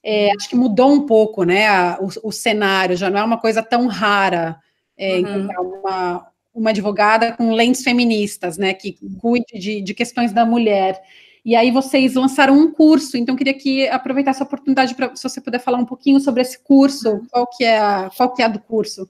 é, 0.03 0.31
acho 0.35 0.49
que 0.49 0.55
mudou 0.55 0.91
um 0.91 1.05
pouco, 1.05 1.43
né, 1.43 1.67
a, 1.67 1.99
o, 2.01 2.29
o, 2.29 2.31
cenário, 2.31 2.97
já 2.97 3.09
não 3.09 3.19
é 3.19 3.23
uma 3.23 3.37
coisa 3.37 3.61
tão 3.61 3.85
rara 3.85 4.57
é, 4.97 5.13
uhum. 5.13 5.19
encontrar 5.19 5.61
uma, 5.61 6.30
uma 6.53 6.71
advogada 6.71 7.33
com 7.33 7.53
lentes 7.53 7.83
feministas, 7.83 8.57
né, 8.57 8.73
que 8.73 8.97
cuide 9.19 9.57
de, 9.57 9.81
de 9.81 9.93
questões 9.93 10.33
da 10.33 10.45
mulher, 10.45 11.01
e 11.43 11.55
aí 11.55 11.71
vocês 11.71 12.13
lançaram 12.13 12.53
um 12.53 12.71
curso, 12.71 13.17
então 13.17 13.35
queria 13.35 13.53
que 13.53 13.87
aproveitar 13.89 14.31
essa 14.31 14.43
oportunidade 14.43 14.93
para 14.93 15.15
se 15.15 15.23
você 15.23 15.41
puder 15.41 15.59
falar 15.59 15.79
um 15.79 15.85
pouquinho 15.85 16.19
sobre 16.19 16.41
esse 16.41 16.63
curso, 16.63 17.25
qual 17.31 17.47
que 17.47 17.63
é 17.63 17.79
a, 17.79 18.11
qual 18.15 18.33
que 18.33 18.41
é 18.43 18.45
a 18.45 18.49
do 18.49 18.59
curso? 18.59 19.09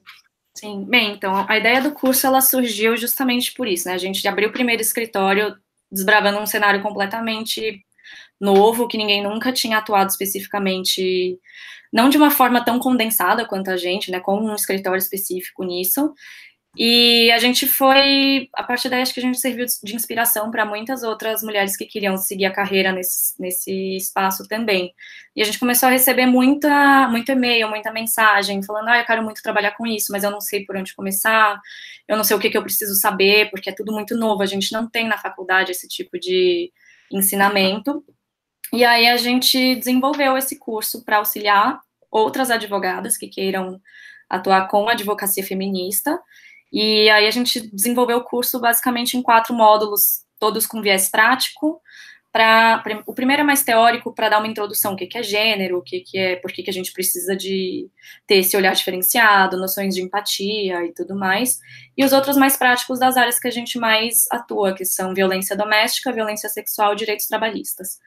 Sim, 0.56 0.86
bem, 0.86 1.14
então 1.14 1.46
a 1.48 1.58
ideia 1.58 1.82
do 1.82 1.92
curso 1.92 2.26
ela 2.26 2.42
surgiu 2.42 2.96
justamente 2.96 3.54
por 3.54 3.68
isso, 3.68 3.88
né? 3.88 3.94
A 3.94 3.98
gente 3.98 4.26
abriu 4.28 4.50
o 4.50 4.54
primeiro 4.54 4.82
escritório 4.82 5.56
desbravando 5.92 6.40
um 6.40 6.46
cenário 6.46 6.82
completamente 6.82 7.84
novo, 8.40 8.88
que 8.88 8.98
ninguém 8.98 9.22
nunca 9.22 9.52
tinha 9.52 9.78
atuado 9.78 10.10
especificamente, 10.10 11.38
não 11.92 12.10
de 12.10 12.18
uma 12.18 12.32
forma 12.32 12.64
tão 12.64 12.80
condensada 12.80 13.46
quanto 13.46 13.70
a 13.70 13.78
gente, 13.78 14.10
né, 14.10 14.20
com 14.20 14.38
um 14.38 14.56
escritório 14.56 14.98
específico 14.98 15.64
nisso. 15.64 16.14
E 16.78 17.30
a 17.32 17.38
gente 17.38 17.68
foi, 17.68 18.50
a 18.54 18.64
partir 18.64 18.88
daí, 18.88 19.02
acho 19.02 19.14
que 19.14 19.20
a 19.20 19.24
gente 19.24 19.40
serviu 19.40 19.66
de 19.84 19.94
inspiração 19.94 20.50
para 20.50 20.66
muitas 20.66 21.04
outras 21.04 21.44
mulheres 21.44 21.76
que 21.76 21.86
queriam 21.86 22.16
seguir 22.16 22.46
a 22.46 22.54
carreira 22.54 22.94
nesse, 22.94 23.40
nesse 23.42 23.98
espaço 23.98 24.48
também. 24.48 24.94
E 25.36 25.42
a 25.42 25.46
gente 25.46 25.60
começou 25.60 25.88
a 25.88 25.92
receber 25.92 26.26
muita, 26.26 27.10
muito 27.10 27.30
e-mail, 27.30 27.70
muita 27.70 27.92
mensagem, 27.92 28.64
falando: 28.64 28.88
ah, 28.88 29.00
eu 29.00 29.06
quero 29.06 29.22
muito 29.22 29.44
trabalhar 29.44 29.72
com 29.72 29.86
isso, 29.86 30.14
mas 30.14 30.24
eu 30.24 30.32
não 30.32 30.40
sei 30.40 30.66
por 30.66 30.78
onde 30.78 30.96
começar, 30.96 31.60
eu 32.08 32.16
não 32.16 32.24
sei 32.24 32.38
o 32.38 32.40
que, 32.40 32.50
que 32.50 32.58
eu 32.58 32.64
preciso 32.64 32.96
saber, 32.96 33.50
porque 33.50 33.70
é 33.70 33.74
tudo 33.74 33.92
muito 33.92 34.16
novo, 34.16 34.42
a 34.42 34.46
gente 34.46 34.72
não 34.72 34.90
tem 34.90 35.08
na 35.08 35.18
faculdade 35.18 35.72
esse 35.72 35.88
tipo 35.90 36.18
de 36.18 36.72
ensinamento. 37.12 38.04
E 38.74 38.86
aí 38.86 39.08
a 39.08 39.18
gente 39.18 39.76
desenvolveu 39.76 40.38
esse 40.38 40.58
curso 40.58 41.04
para 41.04 41.18
auxiliar 41.18 41.82
outras 42.10 42.50
advogadas 42.50 43.18
que 43.18 43.28
queiram 43.28 43.82
atuar 44.30 44.68
com 44.70 44.88
advocacia 44.88 45.44
feminista. 45.44 46.18
E 46.72 47.10
aí 47.10 47.28
a 47.28 47.32
gente 47.32 47.60
desenvolveu 47.74 48.20
o 48.20 48.24
curso 48.24 48.60
basicamente 48.60 49.18
em 49.18 49.22
quatro 49.22 49.54
módulos, 49.54 50.24
todos 50.40 50.66
com 50.66 50.82
viés 50.82 51.10
prático. 51.10 51.82
Pra, 52.32 52.82
o 53.06 53.14
primeiro 53.14 53.42
é 53.42 53.46
mais 53.46 53.62
teórico 53.62 54.16
para 54.16 54.30
dar 54.30 54.38
uma 54.40 54.48
introdução, 54.48 54.94
o 54.94 54.96
que, 54.96 55.06
que 55.06 55.18
é 55.18 55.24
gênero, 55.24 55.80
o 55.80 55.82
que, 55.82 56.00
que 56.00 56.18
é, 56.18 56.38
por 56.38 56.50
que, 56.50 56.64
que 56.64 56.70
a 56.70 56.74
gente 56.74 56.94
precisa 56.94 57.36
de 57.36 57.90
ter 58.26 58.38
esse 58.38 58.56
olhar 58.56 58.74
diferenciado, 58.74 59.58
noções 59.58 59.94
de 59.94 60.02
empatia 60.02 60.86
e 60.86 60.94
tudo 60.94 61.14
mais. 61.14 61.60
E 61.98 62.06
os 62.06 62.14
outros 62.14 62.38
mais 62.38 62.56
práticos 62.56 63.00
das 63.00 63.18
áreas 63.18 63.38
que 63.38 63.50
a 63.50 63.52
gente 63.52 63.78
mais 63.78 64.28
atua, 64.32 64.74
que 64.74 64.86
são 64.86 65.14
violência 65.14 65.58
doméstica, 65.58 66.14
violência 66.14 66.48
sexual 66.48 66.96
direitos 66.96 67.28
trabalhistas. 67.28 68.00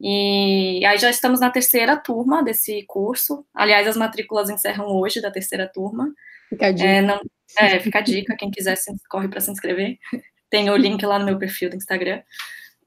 E 0.00 0.84
aí 0.84 0.98
já 0.98 1.10
estamos 1.10 1.40
na 1.40 1.50
terceira 1.50 1.96
turma 1.96 2.44
desse 2.44 2.84
curso. 2.86 3.44
Aliás, 3.52 3.88
as 3.88 3.96
matrículas 3.96 4.48
encerram 4.48 4.86
hoje 4.86 5.20
da 5.20 5.30
terceira 5.30 5.66
turma. 5.66 6.12
Fica 6.48 6.66
a 6.66 6.72
dica. 6.72 6.88
É, 6.88 7.02
não, 7.02 7.20
é, 7.58 7.78
fica 7.80 7.98
a 7.98 8.02
dica, 8.02 8.36
quem 8.36 8.50
quiser 8.50 8.76
se, 8.76 8.92
corre 9.08 9.28
para 9.28 9.40
se 9.40 9.50
inscrever. 9.50 9.98
Tem 10.50 10.70
o 10.70 10.76
link 10.76 11.04
lá 11.04 11.18
no 11.18 11.24
meu 11.24 11.38
perfil 11.38 11.70
do 11.70 11.76
Instagram. 11.76 12.22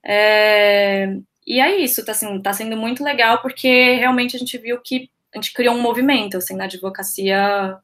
É, 0.04 1.08
e 1.46 1.60
é 1.60 1.78
isso, 1.78 2.04
tá, 2.06 2.12
assim, 2.12 2.42
tá 2.42 2.54
sendo 2.54 2.78
muito 2.78 3.04
legal, 3.04 3.42
porque 3.42 3.96
realmente 3.96 4.36
a 4.36 4.40
gente 4.40 4.58
viu 4.58 4.82
que 4.82 5.10
a 5.34 5.38
gente 5.38 5.54
criou 5.54 5.76
um 5.76 5.82
movimento, 5.82 6.38
assim, 6.38 6.56
na 6.56 6.66
advocacia, 6.66 7.78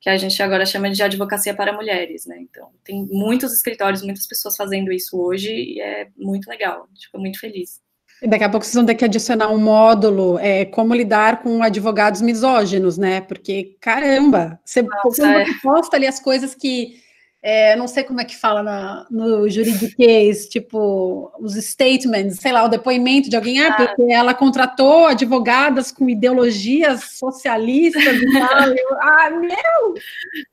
que 0.00 0.08
a 0.08 0.16
gente 0.16 0.40
agora 0.42 0.64
chama 0.64 0.90
de 0.90 1.02
advocacia 1.02 1.54
para 1.54 1.72
mulheres, 1.72 2.26
né? 2.26 2.36
Então, 2.40 2.70
tem 2.84 3.06
muitos 3.10 3.52
escritórios, 3.52 4.02
muitas 4.02 4.26
pessoas 4.26 4.56
fazendo 4.56 4.92
isso 4.92 5.20
hoje, 5.20 5.50
e 5.52 5.80
é 5.80 6.08
muito 6.16 6.48
legal, 6.48 6.88
fico 7.00 7.18
muito 7.18 7.40
feliz. 7.40 7.80
Daqui 8.22 8.44
a 8.44 8.48
pouco 8.48 8.64
vocês 8.64 8.74
vão 8.74 8.86
ter 8.86 8.94
que 8.94 9.04
adicionar 9.04 9.48
um 9.48 9.58
módulo, 9.58 10.38
é, 10.38 10.64
como 10.64 10.94
lidar 10.94 11.42
com 11.42 11.62
advogados 11.62 12.22
misóginos, 12.22 12.96
né? 12.96 13.20
Porque, 13.20 13.76
caramba, 13.80 14.58
você, 14.64 14.82
Nossa, 14.82 15.26
é. 15.26 15.44
posta 15.62 15.96
ali 15.96 16.06
as 16.06 16.18
coisas 16.18 16.54
que 16.54 17.04
é, 17.48 17.76
não 17.76 17.86
sei 17.86 18.02
como 18.02 18.20
é 18.20 18.24
que 18.24 18.36
fala 18.36 18.60
na, 18.60 19.06
no 19.08 19.48
juridiquês, 19.48 20.48
tipo, 20.48 21.32
os 21.38 21.54
statements, 21.54 22.40
sei 22.40 22.50
lá, 22.50 22.64
o 22.64 22.68
depoimento 22.68 23.30
de 23.30 23.36
alguém, 23.36 23.60
ah, 23.60 23.68
ah. 23.68 23.86
porque 23.86 24.12
ela 24.12 24.34
contratou 24.34 25.06
advogadas 25.06 25.92
com 25.92 26.10
ideologias 26.10 27.04
socialistas 27.04 28.02
e 28.02 28.32
tal. 28.32 28.68
Eu, 28.68 28.88
ah, 29.00 29.30
meu! 29.30 29.94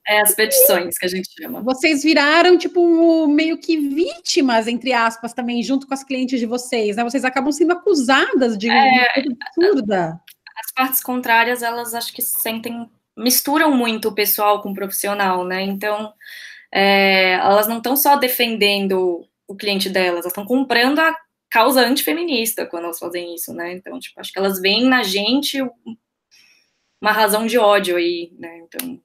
É 0.08 0.22
as 0.22 0.36
petições 0.36 0.96
que 0.96 1.08
a 1.08 1.10
gente 1.10 1.30
chama. 1.36 1.64
Vocês 1.64 2.04
viraram, 2.04 2.60
tipo, 2.60 3.26
meio 3.26 3.58
que 3.58 3.76
vítimas, 3.76 4.68
entre 4.68 4.94
aspas, 4.94 5.34
também, 5.34 5.64
junto 5.64 5.88
com 5.88 5.96
as 5.96 6.04
clientes 6.04 6.40
de 6.40 6.46
vocês, 6.46 6.96
né? 6.96 7.04
Vocês 7.04 7.26
acabam 7.26 7.52
sendo 7.52 7.74
acusadas 7.74 8.56
de 8.56 8.70
é, 8.70 9.14
absurda. 9.48 10.22
As 10.64 10.72
partes 10.72 11.02
contrárias, 11.02 11.64
elas 11.64 11.96
acho 11.96 12.14
que 12.14 12.22
sentem, 12.22 12.88
misturam 13.18 13.76
muito 13.76 14.10
o 14.10 14.14
pessoal 14.14 14.62
com 14.62 14.70
o 14.70 14.76
profissional, 14.76 15.44
né? 15.44 15.64
Então 15.64 16.14
é, 16.74 17.34
elas 17.34 17.68
não 17.68 17.78
estão 17.78 17.96
só 17.96 18.16
defendendo 18.16 19.28
o 19.48 19.56
cliente 19.56 19.90
delas, 19.90 20.22
elas 20.22 20.26
estão 20.28 20.46
comprando 20.46 20.98
a 21.00 21.16
causa 21.48 21.82
antifeminista 21.82 22.66
quando 22.66 22.86
elas 22.86 22.98
fazem 22.98 23.36
isso, 23.36 23.54
né? 23.54 23.74
Então, 23.74 24.00
tipo, 24.00 24.20
acho 24.20 24.34
que 24.34 24.40
elas 24.40 24.60
veem 24.60 24.86
na 24.86 25.04
gente 25.04 25.62
uma 27.00 27.12
razão 27.12 27.46
de 27.46 27.60
ódio 27.60 27.96
aí, 27.96 28.34
né? 28.40 28.58
Então, 28.58 29.00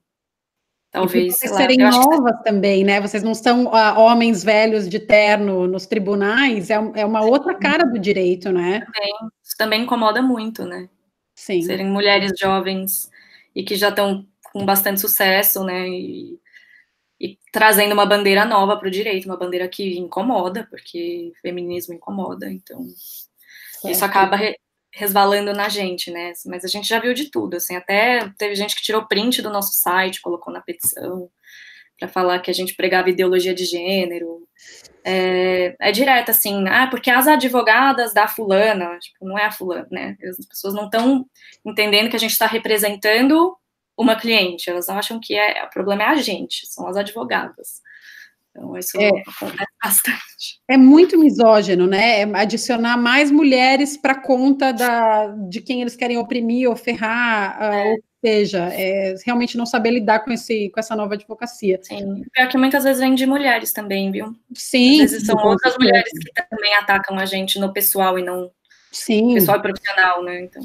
talvez. 0.90 1.36
vocês 1.36 1.52
lá, 1.52 1.58
serem 1.58 1.76
novas 1.76 2.38
que... 2.38 2.44
também, 2.44 2.84
né? 2.84 3.02
Vocês 3.02 3.22
não 3.22 3.34
são 3.34 3.66
uh, 3.66 3.98
homens 3.98 4.42
velhos 4.42 4.88
de 4.88 4.98
terno 4.98 5.66
nos 5.66 5.84
tribunais, 5.84 6.70
é, 6.70 6.76
é 6.94 7.04
uma 7.04 7.20
Sim. 7.20 7.28
outra 7.28 7.54
cara 7.54 7.84
do 7.84 7.98
direito, 7.98 8.50
né? 8.50 8.80
Também, 8.80 9.12
isso 9.44 9.56
também 9.58 9.82
incomoda 9.82 10.22
muito, 10.22 10.64
né? 10.64 10.88
Sim. 11.34 11.60
Serem 11.60 11.86
mulheres 11.86 12.32
jovens 12.40 13.10
e 13.54 13.62
que 13.62 13.76
já 13.76 13.90
estão 13.90 14.26
com 14.52 14.64
bastante 14.64 15.02
sucesso, 15.02 15.62
né? 15.64 15.86
E 15.86 16.40
e 17.20 17.38
trazendo 17.52 17.92
uma 17.92 18.06
bandeira 18.06 18.44
nova 18.44 18.76
para 18.76 18.88
o 18.88 18.90
direito, 18.90 19.26
uma 19.26 19.36
bandeira 19.36 19.68
que 19.68 19.98
incomoda, 19.98 20.66
porque 20.70 21.32
feminismo 21.42 21.94
incomoda, 21.94 22.50
então 22.50 22.86
certo. 23.80 23.92
isso 23.92 24.04
acaba 24.04 24.36
re 24.36 24.56
resvalando 24.90 25.52
na 25.52 25.68
gente, 25.68 26.10
né? 26.10 26.32
Mas 26.46 26.64
a 26.64 26.68
gente 26.68 26.88
já 26.88 26.98
viu 26.98 27.12
de 27.14 27.30
tudo, 27.30 27.56
assim, 27.56 27.76
até 27.76 28.32
teve 28.38 28.54
gente 28.54 28.74
que 28.74 28.82
tirou 28.82 29.06
print 29.06 29.42
do 29.42 29.50
nosso 29.50 29.74
site, 29.74 30.20
colocou 30.20 30.52
na 30.52 30.62
petição 30.62 31.30
para 31.98 32.08
falar 32.08 32.38
que 32.38 32.50
a 32.50 32.54
gente 32.54 32.74
pregava 32.74 33.10
ideologia 33.10 33.54
de 33.54 33.64
gênero. 33.64 34.48
É, 35.04 35.76
é 35.80 35.92
direto 35.92 36.30
assim, 36.30 36.66
ah, 36.68 36.86
porque 36.86 37.10
as 37.10 37.26
advogadas 37.26 38.14
da 38.14 38.28
fulana, 38.28 38.98
tipo, 38.98 39.26
não 39.26 39.38
é 39.38 39.44
a 39.44 39.52
fulana, 39.52 39.86
né? 39.90 40.16
As 40.22 40.46
pessoas 40.46 40.74
não 40.74 40.86
estão 40.86 41.26
entendendo 41.64 42.08
que 42.08 42.16
a 42.16 42.20
gente 42.20 42.32
está 42.32 42.46
representando 42.46 43.56
uma 43.98 44.14
cliente, 44.14 44.70
elas 44.70 44.88
acham 44.88 45.18
que 45.20 45.34
é, 45.34 45.64
o 45.64 45.70
problema 45.70 46.04
é 46.04 46.06
a 46.06 46.14
gente, 46.14 46.66
são 46.66 46.86
as 46.86 46.96
advogadas. 46.96 47.82
Então, 48.50 48.76
isso 48.76 48.98
é, 49.00 49.08
acontece 49.08 49.72
bastante. 49.82 50.60
É 50.68 50.76
muito 50.76 51.18
misógino, 51.18 51.86
né? 51.86 52.20
É 52.20 52.24
adicionar 52.36 52.96
mais 52.96 53.30
mulheres 53.30 53.96
para 53.96 54.20
conta 54.20 54.72
da, 54.72 55.28
de 55.48 55.60
quem 55.60 55.80
eles 55.80 55.96
querem 55.96 56.16
oprimir 56.16 56.68
ou 56.68 56.76
ferrar, 56.76 57.56
ah, 57.60 57.74
é. 57.74 57.92
ou 57.92 57.98
seja, 58.24 58.68
é, 58.72 59.14
realmente 59.24 59.56
não 59.56 59.66
saber 59.66 59.90
lidar 59.90 60.20
com, 60.20 60.32
esse, 60.32 60.70
com 60.70 60.80
essa 60.80 60.96
nova 60.96 61.14
advocacia. 61.14 61.78
Sim, 61.82 62.22
pior 62.32 62.48
que 62.48 62.58
muitas 62.58 62.84
vezes 62.84 63.00
vem 63.00 63.14
de 63.14 63.26
mulheres 63.26 63.72
também, 63.72 64.10
viu? 64.10 64.34
Sim. 64.54 65.02
Às 65.02 65.12
vezes 65.12 65.26
são 65.26 65.36
outras 65.36 65.76
mulheres 65.76 66.10
que 66.12 66.48
também 66.48 66.74
atacam 66.76 67.18
a 67.18 67.26
gente 67.26 67.58
no 67.58 67.72
pessoal 67.72 68.18
e 68.18 68.22
não 68.22 68.50
Sim. 68.90 69.34
pessoal 69.34 69.58
e 69.58 69.62
profissional, 69.62 70.22
né? 70.22 70.42
Então. 70.42 70.62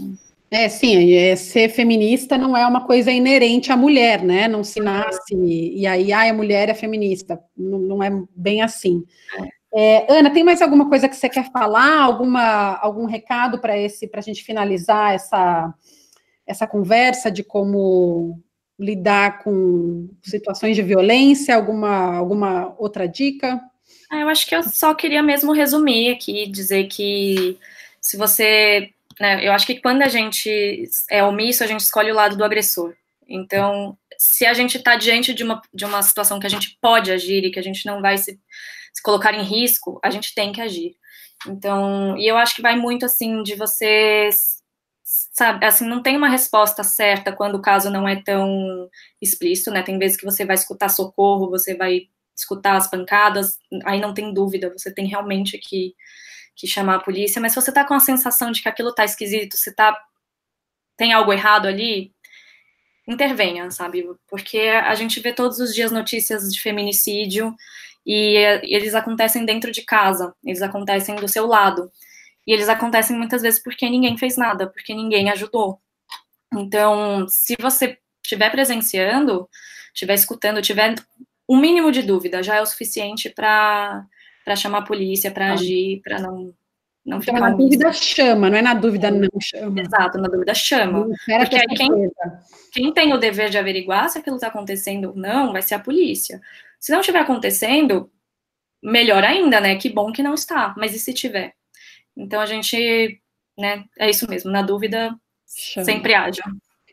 É, 0.54 0.70
sim, 0.70 1.16
é, 1.16 1.36
ser 1.36 1.70
feminista 1.70 2.38
não 2.38 2.56
é 2.56 2.64
uma 2.68 2.86
coisa 2.86 3.12
inerente 3.12 3.72
à 3.72 3.76
mulher, 3.76 4.22
né? 4.22 4.48
Não 4.48 4.64
se 4.64 4.80
nasce 4.80 5.34
e 5.34 5.88
aí, 5.88 6.14
ah, 6.14 6.30
a 6.30 6.34
mulher 6.34 6.70
é 6.70 6.76
feminista. 6.76 7.40
Não, 7.58 7.80
não 7.80 8.04
é 8.04 8.12
bem 8.36 8.62
assim. 8.62 9.04
É, 9.74 10.06
Ana, 10.14 10.30
tem 10.30 10.44
mais 10.44 10.62
alguma 10.62 10.88
coisa 10.88 11.10
que 11.10 11.16
você 11.16 11.28
quer 11.28 11.52
falar? 11.52 12.04
Alguma, 12.04 12.76
algum 12.76 13.08
recado 13.08 13.58
para 13.58 13.76
esse, 13.76 14.08
para 14.08 14.20
a 14.20 14.24
gente 14.24 14.44
finalizar 14.44 15.16
essa, 15.16 15.74
essa 16.46 16.68
conversa 16.68 17.32
de 17.32 17.44
como 17.44 18.40
lidar 18.78 19.44
com 19.44 20.08
situações 20.22 20.76
de 20.76 20.84
violência? 20.84 21.56
Alguma, 21.56 22.16
alguma 22.16 22.76
outra 22.78 23.08
dica? 23.08 23.60
Ah, 24.08 24.20
eu 24.20 24.30
acho 24.30 24.48
que 24.48 24.56
eu 24.56 24.62
só 24.62 24.94
queria 24.94 25.24
mesmo 25.24 25.52
resumir 25.52 26.12
aqui, 26.12 26.46
dizer 26.46 26.84
que 26.84 27.58
se 28.00 28.16
você 28.18 28.92
né? 29.20 29.46
Eu 29.46 29.52
acho 29.54 29.66
que 29.66 29.80
quando 29.82 30.02
a 30.02 30.08
gente 30.08 30.84
é 31.10 31.24
omisso, 31.24 31.64
a 31.64 31.68
gente 31.68 31.82
escolhe 31.82 32.12
o 32.12 32.16
lado 32.16 32.36
do 32.36 32.44
agressor. 32.44 32.96
Então, 33.28 33.98
se 34.18 34.46
a 34.46 34.54
gente 34.54 34.78
está 34.78 34.96
diante 34.96 35.34
de 35.34 35.44
uma, 35.44 35.62
de 35.74 35.86
uma 35.86 36.02
situação 36.02 36.40
que 36.40 36.46
a 36.48 36.50
gente 36.50 36.78
pode 36.82 37.12
agir 37.12 37.44
e 37.44 37.52
que 37.52 37.60
a 37.60 37.64
gente 37.64 37.86
não 37.86 38.02
vai 38.02 38.18
se, 38.18 38.40
se 38.94 39.02
colocar 39.02 39.34
em 39.34 39.44
risco, 39.44 40.00
a 40.04 40.10
gente 40.10 40.34
tem 40.36 40.52
que 40.52 40.62
agir. 40.62 40.96
Então, 41.48 42.18
e 42.18 42.28
eu 42.28 42.38
acho 42.38 42.56
que 42.56 42.62
vai 42.62 42.76
muito 42.76 43.06
assim 43.06 43.44
de 43.44 43.56
você 43.56 44.30
sabe, 45.04 45.66
assim, 45.66 45.86
não 45.86 46.02
tem 46.02 46.16
uma 46.16 46.30
resposta 46.30 46.84
certa 46.84 47.32
quando 47.32 47.56
o 47.56 47.62
caso 47.62 47.90
não 47.90 48.08
é 48.08 48.22
tão 48.22 48.90
explícito, 49.22 49.72
né? 49.72 49.84
Tem 49.84 49.98
vezes 50.00 50.18
que 50.18 50.26
você 50.26 50.46
vai 50.46 50.56
escutar 50.56 50.90
socorro, 50.90 51.50
você 51.50 51.76
vai 51.76 52.08
escutar 52.36 52.78
as 52.78 52.90
pancadas, 52.90 53.58
aí 53.86 54.00
não 54.00 54.14
tem 54.14 54.34
dúvida, 54.34 54.72
você 54.76 54.92
tem 54.94 55.06
realmente 55.08 55.58
que, 55.58 55.94
que 56.56 56.68
chamar 56.68 56.96
a 56.96 57.00
polícia, 57.00 57.42
mas 57.42 57.54
se 57.54 57.62
você 57.62 57.72
tá 57.72 57.86
com 57.86 57.94
a 57.94 58.00
sensação 58.00 58.52
de 58.52 58.62
que 58.62 58.70
aquilo 58.70 58.94
tá 58.94 59.04
esquisito, 59.04 59.58
você 59.58 59.74
tá 59.74 59.98
tem 60.96 61.12
algo 61.14 61.34
errado 61.34 61.68
ali, 61.68 62.14
intervenha, 63.08 63.70
sabe? 63.72 64.06
Porque 64.28 64.60
a 64.60 64.96
gente 64.96 65.20
vê 65.20 65.34
todos 65.34 65.60
os 65.60 65.74
dias 65.74 65.92
notícias 65.92 66.52
de 66.52 66.62
feminicídio 66.62 67.56
e 68.06 68.36
eles 68.64 68.94
acontecem 68.94 69.46
dentro 69.46 69.72
de 69.72 69.82
casa, 69.82 70.36
eles 70.44 70.62
acontecem 70.62 71.16
do 71.16 71.28
seu 71.28 71.48
lado. 71.48 71.92
E 72.46 72.52
eles 72.54 72.68
acontecem 72.70 73.18
muitas 73.18 73.42
vezes 73.42 73.62
porque 73.62 73.90
ninguém 73.90 74.18
fez 74.18 74.38
nada, 74.38 74.68
porque 74.68 74.94
ninguém 74.94 75.30
ajudou. 75.30 75.80
Então, 76.54 77.26
se 77.28 77.56
você 77.60 77.98
estiver 78.24 78.50
presenciando, 78.50 79.50
estiver 79.94 80.14
escutando, 80.14 80.62
tiver 80.62 80.96
um 81.48 81.58
mínimo 81.58 81.92
de 81.92 82.02
dúvida, 82.02 82.44
já 82.44 82.56
é 82.56 82.62
o 82.62 82.66
suficiente 82.66 83.30
para 83.30 84.06
chamar 84.56 84.80
a 84.80 84.84
polícia, 84.84 85.32
para 85.32 85.50
ah. 85.50 85.54
agir, 85.54 86.02
para 86.04 86.20
não 86.20 86.54
não 87.06 87.18
então, 87.18 87.34
na 87.34 87.50
dúvida 87.50 87.92
chama, 87.92 88.50
não 88.50 88.58
é 88.58 88.62
na 88.62 88.74
dúvida 88.74 89.12
não 89.12 89.28
chama. 89.42 89.82
Exato, 89.82 90.18
na 90.18 90.30
dúvida 90.30 90.54
chama. 90.54 91.06
Porque 91.26 91.56
aí 91.58 91.68
quem, 91.76 92.12
quem 92.72 92.94
tem 92.94 93.14
o 93.14 93.18
dever 93.18 93.50
de 93.50 93.58
averiguar 93.58 94.10
se 94.10 94.20
aquilo 94.20 94.38
está 94.38 94.48
acontecendo 94.48 95.10
ou 95.10 95.16
não 95.16 95.52
vai 95.52 95.62
ser 95.62 95.76
a 95.76 95.80
polícia. 95.80 96.42
Se 96.80 96.94
não 96.94 97.02
estiver 97.02 97.20
acontecendo, 97.20 98.10
melhor 98.82 99.22
ainda, 99.22 99.60
né? 99.60 99.76
Que 99.76 99.90
bom 99.90 100.14
que 100.14 100.24
não 100.24 100.34
está. 100.34 100.74
Mas 100.78 100.96
e 100.96 101.00
se 101.00 101.14
tiver? 101.14 101.54
Então 102.16 102.40
a 102.40 102.46
gente, 102.46 103.22
né, 103.58 103.84
é 104.00 104.10
isso 104.10 104.30
mesmo, 104.30 104.50
na 104.50 104.62
dúvida, 104.62 105.14
Chama. 105.46 105.86
sempre 105.86 106.14
ágil. 106.14 106.44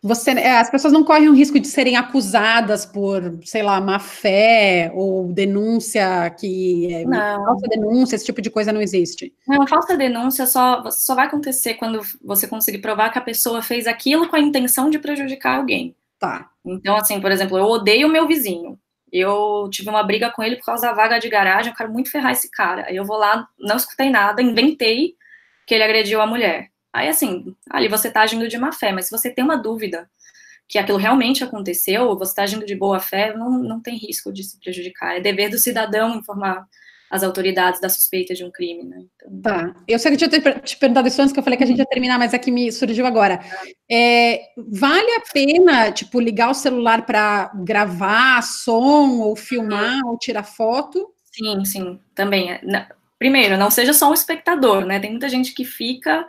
Você, 0.03 0.31
é, 0.31 0.59
as 0.59 0.71
pessoas 0.71 0.95
não 0.95 1.05
correm 1.05 1.29
o 1.29 1.35
risco 1.35 1.61
de 1.61 1.69
serem 1.69 1.95
acusadas 1.97 2.87
por, 2.87 3.39
sei 3.45 3.63
lá, 3.63 3.79
má 3.83 3.99
fé 3.99 4.91
ou 4.95 5.31
denúncia 5.31 6.31
que 6.39 6.93
é, 6.93 7.05
não. 7.05 7.45
falsa 7.45 7.69
denúncia, 7.69 8.17
esse 8.17 8.25
tipo 8.25 8.41
de 8.41 8.49
coisa 8.49 8.73
não 8.73 8.81
existe. 8.81 9.35
Não, 9.47 9.67
falsa 9.67 9.99
denúncia 9.99 10.47
só, 10.47 10.91
só 10.91 11.15
vai 11.15 11.27
acontecer 11.27 11.75
quando 11.75 12.01
você 12.25 12.47
conseguir 12.47 12.79
provar 12.79 13.11
que 13.11 13.19
a 13.19 13.23
pessoa 13.23 13.61
fez 13.61 13.87
aquilo 13.87 14.27
com 14.29 14.37
a 14.37 14.41
intenção 14.41 14.89
de 14.89 14.99
prejudicar 14.99 15.59
alguém. 15.59 15.95
Tá. 16.19 16.49
Então, 16.65 16.97
assim, 16.97 17.21
por 17.21 17.31
exemplo, 17.31 17.59
eu 17.59 17.65
odeio 17.65 18.09
o 18.09 18.11
meu 18.11 18.27
vizinho. 18.27 18.79
Eu 19.13 19.69
tive 19.71 19.91
uma 19.91 20.03
briga 20.03 20.31
com 20.31 20.43
ele 20.43 20.57
por 20.57 20.67
causa 20.67 20.87
da 20.87 20.95
vaga 20.95 21.19
de 21.19 21.29
garagem, 21.29 21.73
eu 21.73 21.77
quero 21.77 21.93
muito 21.93 22.11
ferrar 22.11 22.33
esse 22.33 22.51
cara. 22.51 22.87
Aí 22.87 22.97
eu 22.97 23.05
vou 23.05 23.19
lá, 23.19 23.47
não 23.59 23.77
escutei 23.77 24.09
nada, 24.09 24.41
inventei 24.41 25.15
que 25.67 25.75
ele 25.75 25.85
agrediu 25.85 26.23
a 26.23 26.27
mulher. 26.27 26.71
Aí, 26.93 27.09
assim, 27.09 27.55
ali 27.71 27.89
você 27.89 28.11
tá 28.11 28.23
agindo 28.23 28.49
de 28.49 28.59
má 28.59 28.73
fé, 28.73 28.93
mas 28.93 29.07
se 29.07 29.11
você 29.11 29.31
tem 29.31 29.45
uma 29.45 29.57
dúvida 29.57 30.09
que 30.69 30.79
aquilo 30.79 30.99
realmente 30.99 31.43
aconteceu, 31.43 32.17
você 32.17 32.31
está 32.31 32.43
agindo 32.45 32.65
de 32.65 32.77
boa 32.77 33.01
fé, 33.01 33.35
não, 33.37 33.51
não 33.51 33.81
tem 33.81 33.97
risco 33.97 34.33
de 34.33 34.45
se 34.45 34.59
prejudicar. 34.59 35.17
É 35.17 35.21
dever 35.21 35.51
do 35.51 35.59
cidadão 35.59 36.17
informar 36.17 36.65
as 37.11 37.25
autoridades 37.25 37.81
da 37.81 37.89
suspeita 37.89 38.35
de 38.35 38.45
um 38.45 38.53
crime, 38.53 38.85
né? 38.85 39.03
Então... 39.17 39.41
Tá. 39.43 39.75
Eu 39.89 39.99
sei 39.99 40.17
que 40.17 40.25
eu 40.25 40.29
tinha 40.29 40.61
te 40.61 40.77
perguntado 40.77 41.09
isso 41.09 41.21
antes, 41.21 41.33
que 41.33 41.41
eu 41.41 41.43
falei 41.43 41.57
que 41.57 41.65
a 41.65 41.67
gente 41.67 41.79
ia 41.79 41.87
terminar, 41.87 42.21
mas 42.21 42.33
aqui 42.33 42.51
é 42.51 42.53
me 42.53 42.71
surgiu 42.71 43.05
agora. 43.05 43.41
É, 43.91 44.41
vale 44.57 45.11
a 45.17 45.23
pena, 45.33 45.91
tipo, 45.91 46.21
ligar 46.21 46.51
o 46.51 46.55
celular 46.55 47.05
para 47.05 47.51
gravar 47.65 48.41
som, 48.43 49.19
ou 49.19 49.35
filmar, 49.35 50.01
ou 50.07 50.17
tirar 50.17 50.45
foto? 50.45 51.13
Sim, 51.33 51.65
sim, 51.65 51.99
também. 52.15 52.53
É, 52.53 52.61
primeiro, 53.19 53.57
não 53.57 53.73
seja 53.73 53.93
só 53.93 54.09
um 54.09 54.15
espectador, 54.15 54.87
né? 54.87 55.01
Tem 55.01 55.11
muita 55.11 55.29
gente 55.29 55.53
que 55.53 55.65
fica 55.65 56.25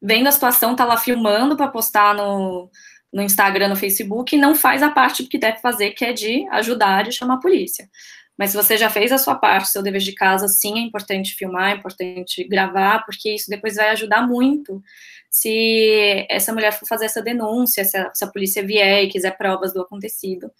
vendo 0.00 0.26
a 0.26 0.32
situação, 0.32 0.76
tá 0.76 0.84
lá 0.84 0.96
filmando 0.96 1.56
para 1.56 1.68
postar 1.68 2.14
no, 2.14 2.70
no 3.12 3.22
Instagram, 3.22 3.68
no 3.68 3.76
Facebook, 3.76 4.34
e 4.34 4.38
não 4.38 4.54
faz 4.54 4.82
a 4.82 4.90
parte 4.90 5.24
que 5.24 5.38
deve 5.38 5.58
fazer, 5.58 5.90
que 5.90 6.04
é 6.04 6.12
de 6.12 6.46
ajudar, 6.50 7.04
de 7.04 7.12
chamar 7.12 7.34
a 7.34 7.40
polícia. 7.40 7.88
Mas 8.36 8.50
se 8.50 8.56
você 8.56 8.76
já 8.76 8.90
fez 8.90 9.12
a 9.12 9.18
sua 9.18 9.36
parte, 9.36 9.68
seu 9.68 9.82
dever 9.82 10.00
de 10.00 10.12
casa, 10.12 10.48
sim, 10.48 10.78
é 10.78 10.82
importante 10.82 11.34
filmar, 11.34 11.70
é 11.70 11.76
importante 11.76 12.42
gravar, 12.48 13.04
porque 13.04 13.32
isso 13.34 13.48
depois 13.48 13.76
vai 13.76 13.90
ajudar 13.90 14.26
muito 14.26 14.82
se 15.30 16.26
essa 16.28 16.52
mulher 16.52 16.72
for 16.72 16.86
fazer 16.86 17.06
essa 17.06 17.22
denúncia, 17.22 17.84
se 17.84 17.96
a, 17.96 18.12
se 18.14 18.24
a 18.24 18.28
polícia 18.28 18.64
vier 18.64 19.04
e 19.04 19.08
quiser 19.08 19.36
provas 19.36 19.72
do 19.72 19.80
acontecido. 19.80 20.50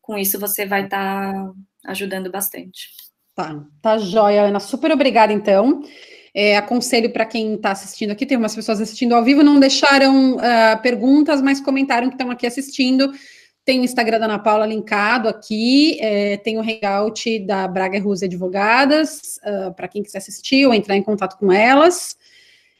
Com 0.00 0.18
isso, 0.18 0.38
você 0.38 0.66
vai 0.66 0.84
estar 0.84 1.32
tá 1.32 1.52
ajudando 1.86 2.30
bastante. 2.30 2.88
Tá, 3.34 3.64
tá 3.82 3.98
joia, 3.98 4.42
Ana. 4.42 4.60
Super 4.60 4.92
obrigada, 4.92 5.32
então. 5.32 5.82
É, 6.34 6.56
aconselho 6.56 7.10
para 7.10 7.24
quem 7.24 7.54
está 7.54 7.70
assistindo 7.70 8.10
aqui, 8.10 8.26
tem 8.26 8.36
umas 8.36 8.56
pessoas 8.56 8.80
assistindo 8.80 9.14
ao 9.14 9.22
vivo, 9.22 9.44
não 9.44 9.60
deixaram 9.60 10.34
uh, 10.34 10.82
perguntas, 10.82 11.40
mas 11.40 11.60
comentaram 11.60 12.08
que 12.08 12.14
estão 12.14 12.28
aqui 12.28 12.44
assistindo. 12.44 13.12
Tem 13.64 13.80
o 13.80 13.84
Instagram 13.84 14.18
da 14.18 14.24
Ana 14.24 14.38
Paula 14.38 14.66
linkado 14.66 15.28
aqui, 15.28 15.96
é, 16.00 16.36
tem 16.38 16.58
o 16.58 16.60
Hangout 16.60 17.38
da 17.38 17.68
Braga 17.68 18.00
Ruse 18.00 18.24
Advogadas, 18.24 19.38
uh, 19.44 19.72
para 19.74 19.86
quem 19.86 20.02
quiser 20.02 20.18
assistir 20.18 20.66
ou 20.66 20.74
entrar 20.74 20.96
em 20.96 21.02
contato 21.02 21.38
com 21.38 21.52
elas. 21.52 22.16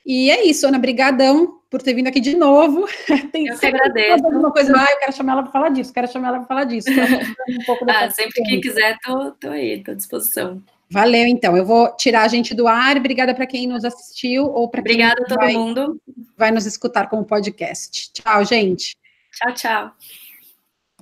E 0.04 0.30
é 0.30 0.44
isso, 0.44 0.66
Ana, 0.66 0.78
brigadão 0.78 1.60
por 1.70 1.80
ter 1.80 1.94
vindo 1.94 2.08
aqui 2.08 2.20
de 2.20 2.36
novo. 2.36 2.86
Tem 3.32 3.46
eu 3.46 3.58
que 3.58 3.66
agradeço. 3.66 4.26
Alguma 4.26 4.50
coisa, 4.50 4.72
ah, 4.76 4.86
eu 4.90 4.98
quero 4.98 5.12
chamar 5.12 5.32
ela 5.32 5.42
para 5.44 5.52
falar 5.52 5.68
disso, 5.70 5.92
quero 5.92 6.12
chamar 6.12 6.28
ela 6.28 6.38
para 6.38 6.46
falar 6.46 6.64
disso. 6.64 6.88
Um 6.90 6.94
ah, 7.88 8.10
sempre 8.10 8.42
que 8.42 8.60
quiser, 8.60 8.98
tô, 9.02 9.30
tô 9.32 9.48
aí, 9.48 9.82
tô 9.82 9.92
à 9.92 9.94
disposição. 9.94 10.62
Valeu, 10.94 11.26
então. 11.26 11.56
Eu 11.56 11.66
vou 11.66 11.90
tirar 11.96 12.22
a 12.22 12.28
gente 12.28 12.54
do 12.54 12.68
ar. 12.68 12.96
Obrigada 12.96 13.34
para 13.34 13.48
quem 13.48 13.66
nos 13.66 13.84
assistiu 13.84 14.44
ou 14.44 14.68
para 14.68 14.80
quem 14.80 14.92
Obrigada 14.92 15.22
a 15.22 15.26
todo 15.26 15.38
vai, 15.38 15.52
mundo. 15.52 16.00
vai 16.36 16.52
nos 16.52 16.66
escutar 16.66 17.08
como 17.08 17.24
podcast. 17.24 18.12
Tchau, 18.12 18.44
gente. 18.44 18.94
Tchau, 19.32 19.54
tchau. 19.54 19.92